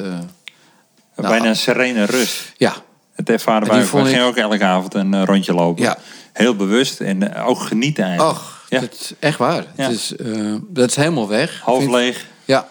[1.16, 2.54] eh, Bijna een serene rust.
[2.58, 2.74] ja,
[3.14, 4.02] Het ervaren En wij.
[4.04, 5.84] We gingen ook elke avond een eh, rondje lopen.
[5.84, 5.98] Ja.
[6.34, 8.38] Heel bewust en eh, ook genieten eigenlijk.
[8.38, 8.80] ach, Ja.
[8.80, 9.66] dat is echt waar.
[9.76, 9.84] Ja.
[9.84, 11.60] Het is, eh, dat is helemaal weg.
[11.64, 12.26] Half Vind- leeg.
[12.46, 12.68] Ja.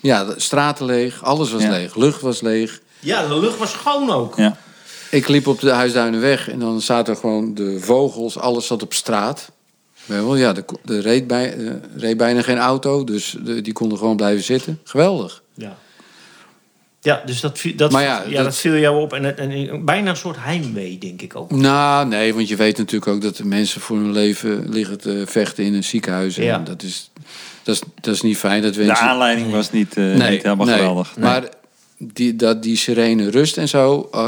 [0.00, 1.70] Ja, de straten leeg, alles was Ja.
[1.70, 2.80] leeg, lucht was leeg.
[2.98, 4.36] Ja, de lucht was schoon ook.
[4.36, 4.56] Ja.
[5.10, 9.50] Ik liep op de Huisduinenweg en dan zaten gewoon de vogels, alles zat op straat.
[10.04, 10.54] Wel, Ja,
[10.86, 14.80] er reed, bij, eh, reed bijna geen auto, dus de- die konden gewoon blijven zitten.
[14.84, 15.39] Geweldig.
[17.02, 17.22] Ja.
[17.26, 19.12] Dus dat, viel- dat, Maar ja, ja, dat, dat- viel jou op.
[19.12, 21.50] En, het- en bijna een soort heimwee, denk ik ook.
[21.50, 25.24] Nou, nee, want je weet natuurlijk ook dat de mensen voor hun leven liggen te
[25.26, 26.36] vechten in een ziekenhuis.
[26.38, 26.58] En Ja.
[26.58, 27.10] dat, is,
[27.62, 28.62] dat, is, dat is niet fijn.
[28.62, 30.74] Dat De aanleiding was niet, eh, niet helemaal nee.
[30.76, 31.16] geweldig.
[31.18, 31.42] Maar
[31.98, 34.20] die, dat, die serene rust en zo, eh,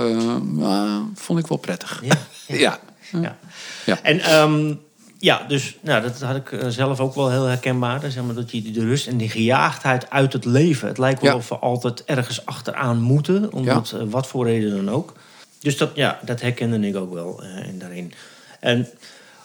[0.61, 2.03] ah, vond ik wel prettig.
[2.05, 2.19] Ja.
[2.47, 2.79] Ja.
[3.23, 3.39] Ja.
[3.85, 3.99] Ja.
[4.03, 4.75] En ehm,
[5.23, 8.01] ja, dus nou, dat had ik eh, zelf ook wel heel herkenbaar.
[8.01, 10.89] Dus, zeg maar, dat je de rust en die gejaagdheid uit het leven.
[10.89, 11.37] Het lijkt wel Ja.
[11.37, 13.53] of we altijd ergens achteraan moeten.
[13.53, 15.13] Omdat, eh, wat voor reden dan ook.
[15.61, 18.13] Dus dat, ja, dat herkende ik ook wel en daarin.
[18.61, 18.89] En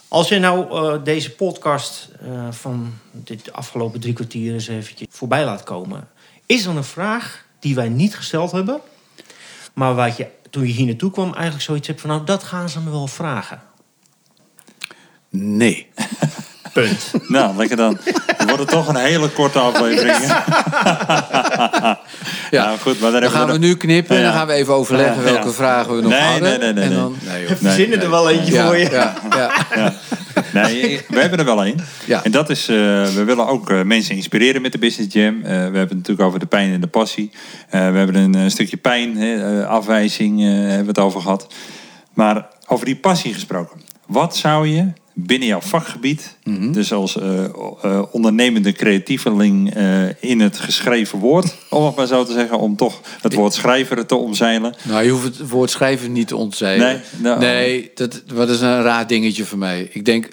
[0.08, 2.10] Als je nou deze podcast
[2.50, 6.08] van dit afgelopen drie kwartier eens eventjes voorbij laat komen.
[6.46, 8.80] Is er een vraag die wij niet gesteld hebben,
[9.74, 12.70] maar wat je toen je hier naartoe kwam eigenlijk zoiets hebt van nou dat gaan
[12.70, 13.62] ze me wel vragen.
[15.30, 15.88] Nee.
[16.74, 17.12] Punt.
[17.28, 17.98] Nou, lekker dan.
[18.38, 20.16] Dan wordt het toch een hele korte aflevering.
[22.52, 22.66] Ja.
[22.66, 24.38] Nou, goed, maar dan, gaan we nu knippen en dan Ja.
[24.38, 25.34] gaan we even overleggen Ja, ja.
[25.34, 26.42] welke vragen we nog Nee, hadden.
[26.50, 26.98] nee, nee, nee, nee.
[26.98, 27.48] dan, nee.
[27.48, 28.90] We verzinnen er wel eentje Ja, voor je.
[28.90, 29.14] ja,
[29.76, 29.94] ja.
[30.54, 31.76] Nee, we hebben er wel één.
[32.06, 32.24] Ja.
[32.24, 32.76] En dat is, eh,
[33.06, 35.36] we willen ook eh, mensen inspireren met de Business Jam.
[35.42, 37.32] Eh, we hebben het natuurlijk over de pijn en de passie.
[37.70, 41.48] Eh, we hebben een stukje pijn, hè, eh, afwijzing, eh, hebben we het over gehad.
[42.14, 43.82] Maar over die passie gesproken.
[44.06, 44.86] Wat zou je
[45.20, 46.72] binnen jouw vakgebied, Mhm.
[46.72, 52.24] dus als eh, eh, ondernemende creatieveling eh, in het geschreven woord, om het maar zo
[52.24, 54.74] te zeggen, om toch het woord schrijver te omzeilen.
[54.84, 56.88] Nou, je hoeft het woord schrijven niet te ontzeilen.
[56.88, 59.90] Nee, nou- nee dat, dat is een raar dingetje voor mij.
[59.92, 60.28] Ik denk,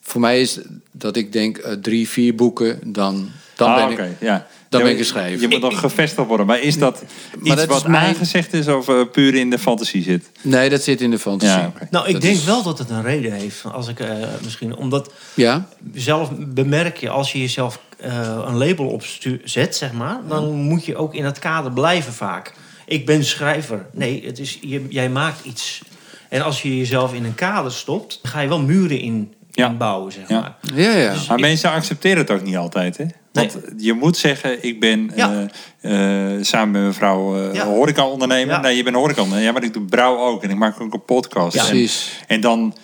[0.00, 0.58] voor mij is
[0.92, 4.10] dat ik denk drie, vier boeken, dan, dan Ah, ben ik...
[4.20, 4.46] ja.
[4.72, 5.40] Dan Ja, ben ik een je- schrijver.
[5.40, 6.46] Je moet nog gevestigd worden.
[6.46, 7.02] Maar is dat
[7.40, 10.30] iets dat is wat mijn- aangezegd is of eh, puur in de fantasie zit?
[10.42, 11.58] Nee, dat zit in de fantasie.
[11.60, 11.72] Ja.
[11.90, 13.64] Nou, ik Dat denk is- wel dat het een reden heeft.
[13.72, 14.08] Als ik eh,
[14.44, 15.66] misschien omdat Ja?
[15.94, 20.52] zelf bemerk je als je jezelf eh, een label op stu- zet, zeg maar, dan
[20.54, 22.52] moet je ook in dat kader blijven vaak.
[22.86, 23.86] Ik ben schrijver.
[23.92, 25.82] Nee, het is, je, jij maakt iets.
[26.28, 29.68] En als je jezelf in een kader stopt, ga je wel muren in, Ja.
[29.68, 30.40] inbouwen, zeg Ja.
[30.40, 30.56] maar.
[30.74, 31.14] Ja, ja.
[31.28, 33.04] Maar mensen accepteren het ook niet altijd, hè?
[33.32, 35.48] Want je moet zeggen, ik ben Ja.
[35.80, 37.64] eh, eh, samen met mijn vrouw eh Ja.
[37.66, 38.54] horeca-ondernemer.
[38.54, 38.60] Ja.
[38.60, 39.46] Nee, je bent horeca-ondernemer.
[39.46, 40.42] Ja, maar ik doe brouw ook.
[40.42, 41.54] En ik maak ook een podcast.
[41.56, 41.62] Ja.
[41.62, 42.20] En, Precies.
[42.26, 42.74] en dan,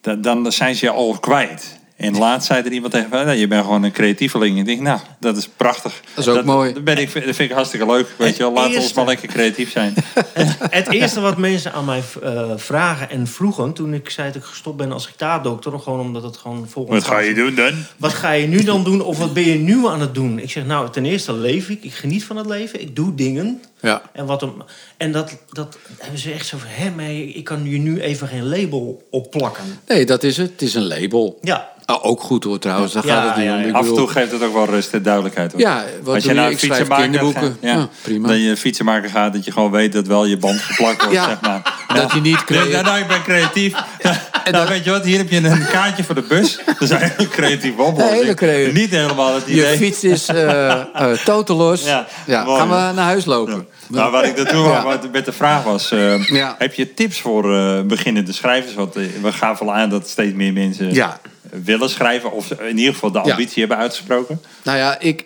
[0.00, 1.78] dan, dan zijn ze je al kwijt.
[1.96, 4.58] En laatst zei er iemand tegen mij, nou, je bent gewoon een creatieveling.
[4.58, 6.00] Ik denk, nou, dat is prachtig.
[6.14, 6.72] Dat is ook mooi.
[6.72, 8.06] Dat, ben ik, dat vind ik hartstikke leuk.
[8.18, 9.94] Weet je wel, laten we ons maar lekker creatief zijn.
[10.70, 14.48] Het eerste wat mensen aan mij eh, vragen en vroegen toen ik zei dat ik
[14.48, 17.72] gestopt ben als gitaardokter, gewoon omdat het gewoon volgens Wat ga je doen dan?
[17.96, 20.38] Wat ga je nu dan doen of wat ben je nu aan het doen?
[20.38, 23.62] Ik zeg nou, ten eerste leef ik, ik geniet van het leven, ik doe dingen.
[23.86, 24.02] Ja.
[24.12, 24.52] En, wat hem,
[24.96, 28.28] en dat, dat hebben ze echt zo van, hé, maar ik kan je nu even
[28.28, 29.64] geen label opplakken.
[29.86, 30.50] Nee, dat is het.
[30.50, 31.38] Het is een label.
[31.40, 33.74] Ja, Ah, ook goed hoor trouwens, daar Ja, gaat het niet ja, om.
[33.74, 35.52] Af en toe geeft het ook wel rust en duidelijkheid.
[35.52, 35.60] Hoor.
[35.60, 36.40] Ja, wat Als je je?
[36.40, 37.42] Ik schrijf fietsenmaker kinderboeken.
[37.42, 38.28] gaat, ja, Ja, prima.
[38.28, 41.14] Dat je een fietsenmaker gaat, dat je gewoon weet dat wel je band geplakt wordt,
[41.14, 41.24] Ja.
[41.28, 41.84] zeg maar.
[41.94, 42.72] Dat je niet creatief...
[42.72, 43.74] nou, nou, ik ben creatief.
[44.50, 46.58] nou, weet je wat, hier heb je een kaartje voor de bus.
[46.66, 48.20] Dat is een hele creatieve oplossing.
[48.20, 48.72] Hele creatief.
[48.72, 49.76] Niet helemaal het Je idee.
[49.76, 51.84] fiets is eh eh totelos.
[51.84, 53.66] Ja, Ja, gaan we naar huis lopen.
[53.88, 54.84] Nou, waar ik naartoe Ja.
[54.84, 56.54] wat met de vraag was, eh, Ja.
[56.58, 58.74] heb je tips voor eh, beginnende schrijvers?
[58.74, 61.20] Want eh, we gaven al aan dat steeds meer mensen Ja.
[61.64, 62.32] willen schrijven.
[62.32, 64.40] Of in ieder geval de ambitie hebben uitgesproken.
[64.62, 65.24] Nou ja, ik,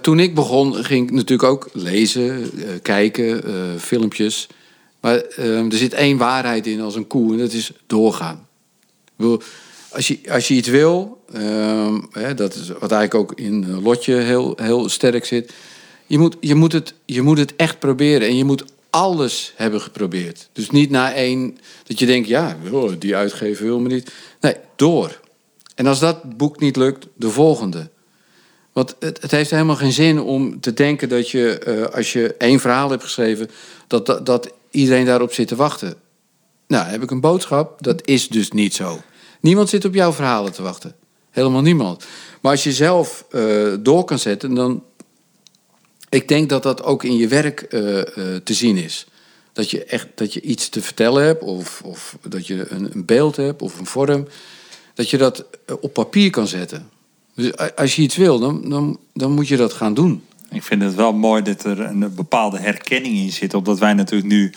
[0.00, 2.50] toen ik begon ging ik natuurlijk ook lezen,
[2.82, 3.42] kijken,
[3.80, 4.48] filmpjes.
[5.02, 8.46] Maar eh, er zit één waarheid in als een koe en dat is doorgaan.
[9.04, 9.42] Ik bedoel,
[9.90, 14.14] als, je, als je iets wil, ehm, hè, dat is wat eigenlijk ook in Lotje
[14.14, 15.52] heel, heel sterk zit.
[16.12, 19.80] Je moet, je, moet het, je moet het echt proberen en je moet alles hebben
[19.80, 20.48] geprobeerd.
[20.52, 22.56] Dus niet na één dat je denkt, ja,
[22.98, 24.12] die uitgever wil me niet.
[24.40, 25.20] Nee, door.
[25.74, 27.90] En als dat boek niet lukt, de volgende.
[28.72, 32.34] Want het, het heeft helemaal geen zin om te denken dat je, eh, als je
[32.34, 33.50] één verhaal hebt geschreven,
[33.86, 35.94] dat, dat, dat iedereen daarop zit te wachten.
[36.66, 37.82] Nou, heb ik een boodschap.
[37.82, 39.00] Dat is dus niet zo.
[39.40, 40.94] Niemand zit op jouw verhalen te wachten.
[41.30, 42.04] Helemaal niemand.
[42.40, 44.82] Maar als je zelf eh, door kan zetten, dan.
[46.12, 48.06] Ik denk dat dat ook in je werk eh, eh,
[48.44, 49.06] te zien is.
[49.52, 53.04] Dat je echt dat je iets te vertellen hebt, of, of dat je een, een
[53.04, 54.26] beeld hebt, of een vorm.
[54.94, 56.88] Dat je dat eh, op papier kan zetten.
[57.34, 60.22] Dus als je iets wil, dan, dan, dan moet je dat gaan doen.
[60.50, 63.54] Ik vind het wel mooi dat er een bepaalde herkenning in zit.
[63.54, 64.52] Omdat wij natuurlijk nu...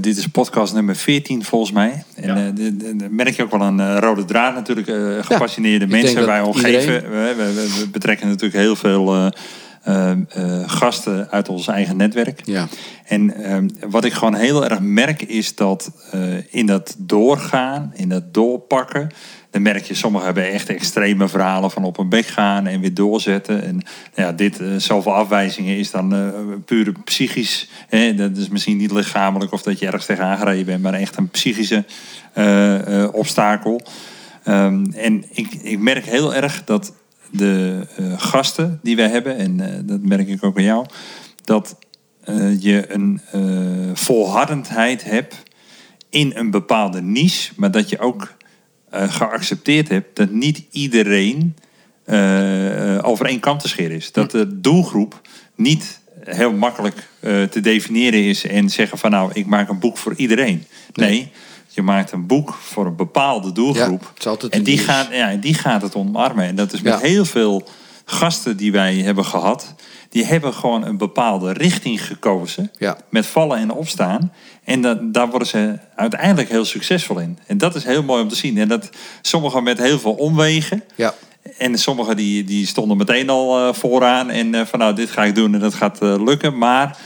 [0.00, 2.04] dit is podcast nummer 14 volgens mij.
[2.14, 2.54] En
[2.98, 3.08] Ja.
[3.10, 4.86] merk je ook wel een rode draad natuurlijk.
[5.26, 6.80] gepassioneerde mensen wij omgeven.
[6.80, 9.32] iedereen- We, we, we- we betrekken natuurlijk heel veel
[9.80, 10.18] eh, eh,
[10.66, 12.40] gasten uit ons eigen netwerk.
[12.44, 12.68] Ja.
[13.04, 16.20] En ehm, wat ik gewoon heel erg merk is dat eh,
[16.54, 19.10] in dat doorgaan, in dat doorpakken,
[19.50, 22.94] dan merk je, sommigen hebben echt extreme verhalen van op een bek gaan en weer
[22.94, 23.62] doorzetten.
[23.62, 23.82] En
[24.14, 26.14] ja, dit, eh, zoveel afwijzingen is dan
[26.64, 27.68] puur psychisch.
[27.88, 28.14] Hè?
[28.14, 31.28] Dat is misschien niet lichamelijk of dat je ergens tegenaan gereden bent, maar echt een
[31.28, 31.84] psychische
[33.12, 33.80] obstakel.
[34.44, 36.92] Ehm, en ik, ik merk heel erg dat
[37.30, 40.86] de eh, gasten die wij hebben, en eh, dat merk ik ook bij jou,
[41.44, 41.78] dat
[42.24, 43.20] eh, je een
[43.94, 45.42] volhardendheid hebt
[46.08, 48.34] in een bepaalde niche, maar dat je ook
[48.90, 51.56] geaccepteerd hebt dat niet iedereen
[53.02, 54.12] over één kam te scheren is.
[54.12, 55.20] Dat de doelgroep
[55.54, 57.08] niet heel makkelijk
[57.50, 60.64] te definiëren is en zeggen van nou, ik maak een boek voor iedereen.
[60.92, 61.30] Nee,
[61.72, 64.12] Je maakt een boek voor een bepaalde doelgroep.
[64.18, 66.44] Ja, en die gaat, ja, die gaat het omarmen.
[66.44, 66.98] En dat is met Ja.
[66.98, 67.68] heel veel
[68.04, 69.74] gasten die wij hebben gehad.
[70.08, 72.70] Die hebben gewoon een bepaalde richting gekozen.
[72.78, 72.96] Ja.
[73.08, 74.32] Met vallen en opstaan.
[74.64, 77.38] En dat, daar worden ze uiteindelijk heel succesvol in.
[77.46, 78.58] En dat is heel mooi om te zien.
[78.58, 78.90] En dat
[79.22, 80.82] sommigen met heel veel omwegen.
[80.96, 81.14] Ja.
[81.58, 84.30] En sommigen die, die stonden meteen al eh, vooraan.
[84.30, 86.58] En eh, van nou, dit ga ik doen en dat gaat eh, lukken.
[86.58, 86.96] Maar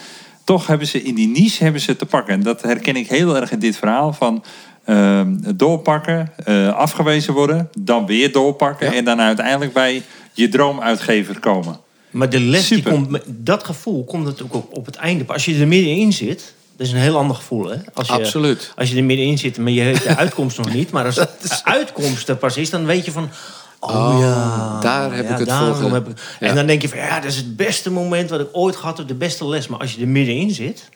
[0.45, 2.35] toch hebben ze in die niche hebben ze te pakken.
[2.35, 4.13] En dat herken ik heel erg in dit verhaal.
[4.13, 4.45] Van
[4.85, 7.69] ehm, doorpakken, eh, afgewezen worden.
[7.79, 8.91] Dan weer doorpakken.
[8.91, 8.97] Ja.
[8.97, 11.81] En dan uiteindelijk bij je droomuitgever komen.
[12.11, 15.25] Maar de les, die komt, dat gevoel komt natuurlijk op, op het einde.
[15.27, 17.69] Als je er middenin zit, dat is een heel ander gevoel.
[17.69, 17.77] Hè?
[17.95, 18.73] Als je, Absoluut.
[18.77, 20.91] Als je er middenin zit, maar je weet de uitkomst nog niet.
[20.91, 23.29] Maar als de uitkomst er pas is, dan weet je van...
[23.87, 26.47] Oh, Oh, ja, daar heb ik het daarom voor ge- heb ik- Ja.
[26.47, 28.99] En dan denk je van, ja, dat is het beste moment wat ik ooit gehad
[28.99, 29.09] heb.
[29.09, 29.68] De beste les.
[29.68, 30.89] Maar als je er middenin zit...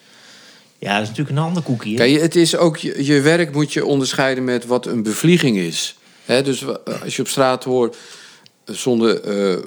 [0.79, 1.95] Ja, dat is natuurlijk een ander koekje.
[1.95, 5.97] Kijk, het is ook je, je werk moet je onderscheiden met wat een bevlieging is.
[6.27, 6.65] Dus
[7.03, 7.97] als je op straat hoort,
[8.65, 9.61] eh, zonder eh, eh,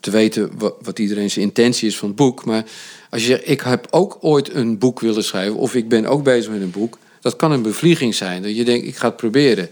[0.00, 2.44] te weten wat, wat iedereen zijn intentie is van het boek.
[2.44, 2.64] Maar
[3.10, 6.22] als je zegt, ik heb ook ooit een boek willen schrijven, of ik ben ook
[6.22, 6.98] bezig met een boek.
[7.20, 8.42] Dat kan een bevlieging zijn.
[8.42, 9.68] Dat je denkt, ik ga het proberen.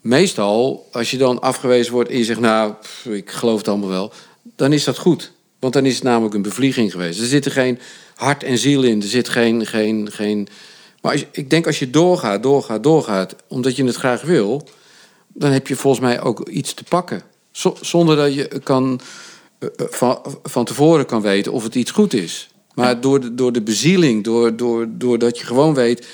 [0.00, 3.88] Meestal, als je dan afgewezen wordt en je zegt, nou, pff, ik geloof het allemaal
[3.88, 4.12] wel.
[4.56, 5.32] Dan is dat goed.
[5.58, 7.20] Want dan is het namelijk een bevlieging geweest.
[7.20, 7.78] Er zit er geen
[8.14, 9.02] hart en ziel in.
[9.02, 9.66] Er zit geen...
[9.66, 10.48] geen, geen...
[11.02, 13.34] Maar als ik denk als je doorgaat, doorgaat, doorgaat...
[13.48, 14.68] omdat je het graag wil...
[15.32, 17.22] dan heb je volgens mij ook iets te pakken.
[17.50, 19.00] Zo- zonder dat je kan,
[19.58, 22.48] eh, eh, van, van tevoren kan weten of het iets goed is.
[22.74, 26.06] Maar door, de, door de bezieling, door, door, doordat je gewoon weet...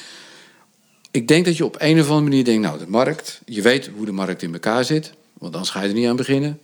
[1.14, 2.62] Ik denk dat je op een of andere manier denkt...
[2.62, 5.12] nou, de markt, je weet hoe de markt in elkaar zit...
[5.38, 6.60] want anders ga je er niet aan beginnen.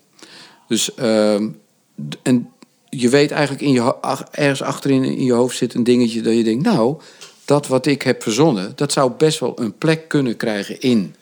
[0.69, 1.49] Dus, ehm,
[2.23, 2.51] en
[2.89, 3.95] je weet eigenlijk in je,
[4.31, 6.23] ergens achterin in je hoofd zit een dingetje...
[6.23, 7.01] dat je denkt, nou,
[7.45, 8.73] dat wat ik heb verzonnen...
[8.75, 11.15] dat zou best wel een plek kunnen krijgen in...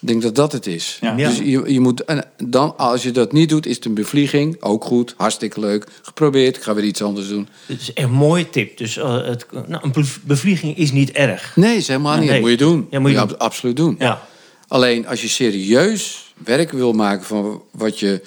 [0.00, 0.98] Ik denk dat dat het is.
[1.00, 1.14] Ja.
[1.16, 4.62] Dus je, je moet, en dan, als je dat niet doet, is het een bevlieging.
[4.62, 5.86] Ook goed, hartstikke leuk.
[6.02, 7.48] Geprobeerd, ik ga weer iets anders doen.
[7.66, 8.76] Het is echt een mooie tip.
[8.78, 11.56] Dus eh, het, nou, een bev- bevlieging is niet erg.
[11.56, 12.24] Nee, is helemaal niet.
[12.24, 12.30] Nee.
[12.32, 12.86] Dat moet je doen.
[12.90, 13.38] Ja, moet je doen.
[13.38, 13.96] absoluut doen.
[13.98, 14.22] Ja.
[14.68, 18.22] Alleen als je serieus werk wil maken van wat je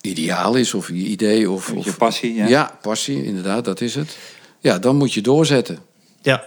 [0.00, 2.34] ideaal is, of je idee, of, Met je of passie.
[2.34, 2.46] Ja.
[2.46, 2.78] ja.
[2.82, 4.16] passie, inderdaad, dat is het.
[4.60, 5.78] Ja, dan moet je doorzetten.
[6.22, 6.44] Ja.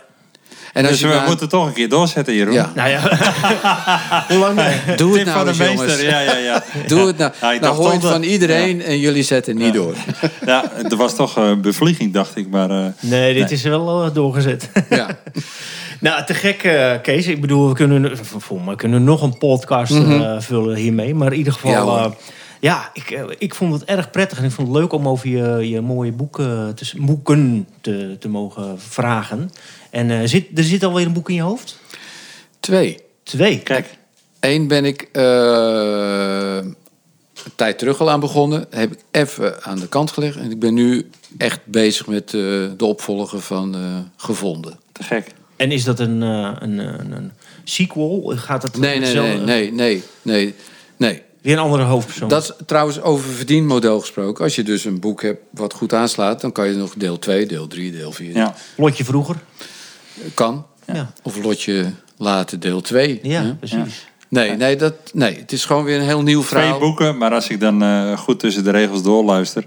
[0.74, 2.54] En als Dus je we maar- moeten toch een keer doorzetten, Jeroen.
[2.54, 3.00] Ja, Nou ja.
[4.30, 4.56] Hoe lang?
[4.56, 4.96] nee?
[4.96, 5.88] doe het Tip nou van de eens, meester.
[5.88, 6.02] jongens.
[6.02, 6.64] Ja, ja, ja.
[6.88, 7.32] Doe het nou.
[7.60, 9.96] Nou hoor het toch van iedereen en jullie zetten niet door.
[10.46, 12.50] Ja, er was toch een bevlieging, dacht ik.
[12.50, 14.70] Maar eh, Nee, dit is wel eh, doorgezet.
[14.90, 15.08] Ja.
[16.00, 17.28] nou, te gek, eh, Kees.
[17.28, 18.02] Ik bedoel, we kunnen,
[18.66, 21.16] mij kunnen we nog een podcast eh, vullen hiermee.
[21.16, 22.12] Maar in ieder geval, Ja.
[22.62, 24.38] Ja, ik, eh, ik vond het erg prettig.
[24.38, 28.30] En ik vond het leuk om over je, je mooie boeken te, boeken te, te
[28.30, 29.52] mogen vragen.
[29.90, 31.80] En eh, zit, er zit alweer een boek in je hoofd?
[32.60, 32.98] Twee.
[33.24, 33.60] Twee.
[33.60, 33.98] kijk.
[34.40, 36.56] Eén ben ik eh,
[37.46, 38.66] een tijd terug al aan begonnen.
[38.70, 40.38] Heb ik even aan de kant gelegd.
[40.38, 42.42] En ik ben nu echt bezig met eh,
[42.78, 43.82] de opvolger van eh,
[44.16, 44.80] Gevonden.
[44.92, 45.28] Te gek.
[45.56, 47.32] En is dat een, eh, een, een, een
[47.64, 48.34] sequel?
[48.36, 50.56] Gaat het Nee, nee, nee, nee, nee,
[50.98, 51.22] nee.
[51.42, 52.30] Weer een andere hoofdpersoon?
[52.30, 54.44] Dat is trouwens over verdienmodel gesproken.
[54.44, 56.42] Als je dus een boek hebt wat goed aanslaat...
[56.42, 58.36] dan kan je nog deel 2, deel 3, deel 4.
[58.36, 58.56] Ja.
[58.76, 59.36] Plotje vroeger?
[60.34, 60.66] Kan.
[60.94, 63.20] Ja, Of lotje later deel 2.
[63.24, 64.10] ja, precies.
[64.30, 66.80] Nee, nee, dat, nee, het is gewoon weer een heel nieuw Twee verhaal.
[66.80, 69.66] boeken, maar als ik dan eh, goed tussen de regels doorluister...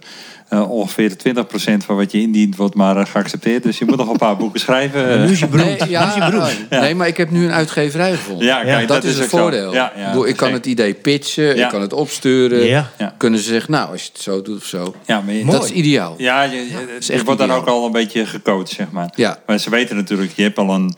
[0.54, 3.62] eh, ongeveer 20% van wat je indient wordt maar eh, geaccepteerd.
[3.62, 5.08] Dus je moet nog een paar boeken schrijven.
[5.08, 5.78] En nu is je beroemd.
[5.78, 6.70] Nee, ja, je beroemd.
[6.70, 8.46] nee, maar ik heb nu een uitgeverij gevonden.
[8.46, 9.72] Ja, kijk, dat, dat is het voordeel.
[9.72, 11.64] Ja, ja, ik, bedoel, ik kan het idee pitchen, Ja.
[11.64, 12.66] ik kan het opsturen.
[12.66, 12.90] Ja.
[12.98, 13.14] Ja.
[13.16, 14.94] Kunnen ze zeggen, nou, als je het zo doet of zo.
[15.06, 16.14] Ja, maar je, Dat is ideaal.
[16.18, 19.12] Ja, je, je, is je echt wordt dan ook al een beetje gecoacht, zeg maar.
[19.14, 19.38] Ja.
[19.46, 20.94] Maar ze weten natuurlijk, je hebt al een,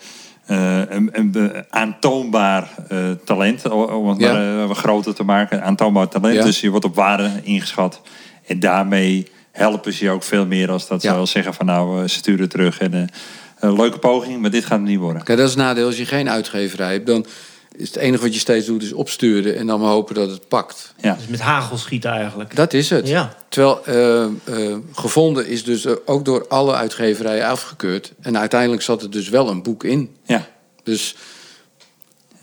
[0.47, 4.33] eh, een, aantoonbaar eh, talent, om het Ja.
[4.33, 5.63] maar wat groter te maken.
[5.63, 6.45] Aantoonbaar talent, Ja.
[6.45, 8.01] dus je wordt op waarde ingeschat.
[8.47, 9.27] En daarmee
[9.57, 11.11] helpen ze je ook veel meer als dat Ja.
[11.11, 12.79] ze wel zeggen van nou, eh, sturen terug.
[12.79, 13.03] En, eh,
[13.61, 15.23] een leuke poging, maar dit gaat niet worden.
[15.23, 17.07] Kijk, dat is het nadeel als je geen uitgeverij hebt.
[17.07, 17.27] Dan
[17.77, 20.49] is het enige wat je steeds doet, is opsturen en dan maar hopen dat het
[20.49, 20.95] pakt.
[21.01, 21.15] Ja.
[21.15, 22.57] Dus met hagel schieten eigenlijk.
[22.57, 23.09] Dat is het.
[23.09, 23.37] Ja.
[23.49, 28.13] Terwijl eh, eh, gevonden is dus ook door alle uitgeverijen afgekeurd.
[28.21, 30.17] En uiteindelijk zat er dus wel een boek in.
[30.25, 30.47] Ja.
[30.83, 31.17] Dus,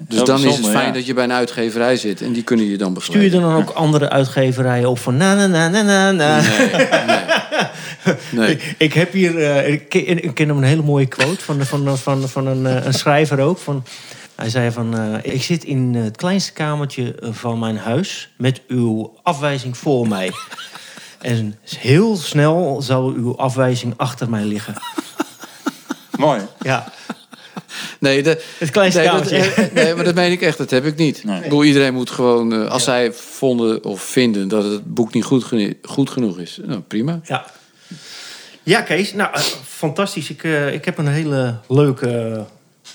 [0.08, 0.92] dus dan is het fijn ja.
[0.92, 2.22] dat je bij een uitgeverij zit.
[2.22, 3.42] En die kunnen je dan Stuur je begeleiden.
[3.42, 6.42] dan ook andere uitgeverijen op van na na na na na na.
[8.32, 8.52] Nee.
[8.52, 11.66] Ik, ik heb hier, eh, ik, ken, ik ken hem een hele mooie quote van,
[11.66, 13.58] van, van, van een, eh, een schrijver ook.
[13.58, 13.84] Van,
[14.36, 19.14] hij zei van, eh, ik zit in het kleinste kamertje van mijn huis met uw
[19.24, 20.32] afwijzing voor mij.
[21.22, 24.74] En heel snel zal uw afwijzing achter mij liggen.
[26.18, 26.42] Mooi.
[26.60, 26.92] Ja,
[28.04, 30.58] Nee, de, Het kleinste nee, dat, eh, nee, maar dat meen ik echt.
[30.58, 31.24] Dat heb ik niet.
[31.24, 31.38] Nee.
[31.38, 32.54] Ik bedoel, iedereen moet gewoon...
[32.54, 35.46] eh, als zij vonden of vinden dat het boek niet goed,
[35.84, 36.60] goed genoeg is...
[36.66, 37.20] Nou, prima.
[37.24, 37.46] Ja.
[38.64, 39.14] Ja, Kees.
[39.14, 40.30] Nou, eh, fantastisch.
[40.30, 40.44] Ik,
[40.74, 42.44] ik heb een hele leuke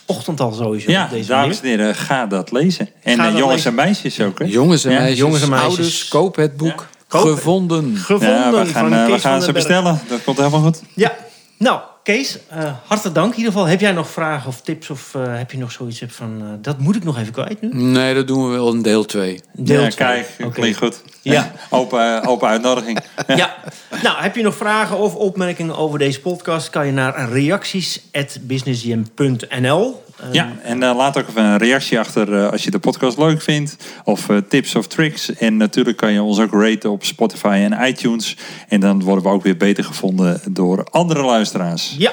[0.06, 0.90] ochtend al sowieso.
[0.90, 2.88] Ja, deze dames en heren, ga dat lezen.
[3.02, 3.70] En dat jongens lezen.
[3.70, 4.44] en meisjes ook, hè?
[4.44, 5.68] Jongens en Ja, meisjes, jongens en meisjes.
[5.68, 6.86] ouders, koop het boek.
[7.08, 7.96] Koop- Gevonden.
[7.96, 10.00] Gevonden Ja, we gaan, we gaan ze bestellen.
[10.08, 10.82] Dat komt helemaal goed.
[10.94, 11.16] Ja.
[11.58, 13.68] Nou, Kees, eh, hartelijk dank in ieder geval.
[13.68, 14.90] Heb jij nog vragen of tips?
[14.90, 16.40] Of eh, heb je nog zoiets van...
[16.40, 17.68] eh, dat moet ik nog even kwijt nu?
[17.72, 19.40] Nee, dat doen we wel in deel 2.
[19.52, 20.24] Deel ja, twee.
[20.38, 21.02] kijk, klinkt goed.
[21.22, 21.52] Ja.
[21.70, 22.98] Open, open uitnodiging.
[23.26, 23.56] Ja.
[24.02, 26.70] Nou, heb je nog vragen of opmerkingen over deze podcast...
[26.70, 30.02] kan je naar reacties.businessjam.nl.
[30.20, 33.18] Eh, Ja, en eh, laat ook even een reactie achter eh, als je de podcast
[33.18, 33.76] leuk vindt.
[34.04, 35.34] Of eh, tips of tricks.
[35.34, 38.36] En natuurlijk kan je ons ook raten op Spotify en iTunes.
[38.68, 41.94] En dan worden we ook weer beter gevonden door andere luisteraars.
[41.98, 42.12] Ja.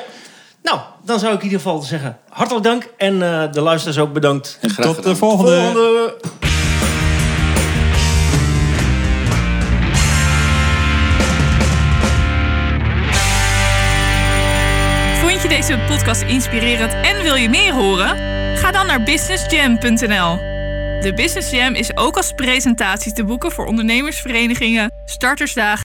[0.64, 2.18] Nou, dan zou ik in ieder geval zeggen...
[2.30, 2.90] hartelijk dank.
[2.98, 4.58] En eh, de luisteraars ook bedankt.
[4.62, 5.16] En Graag tot de.
[5.16, 6.14] Volgende.
[15.68, 18.18] Deze podcast inspirerend en wil je meer horen?
[18.58, 20.38] Ga dan naar businessjam.nl.
[21.02, 25.66] De Business Jam is ook als presentatie te boeken voor ondernemersverenigingen, startersdagen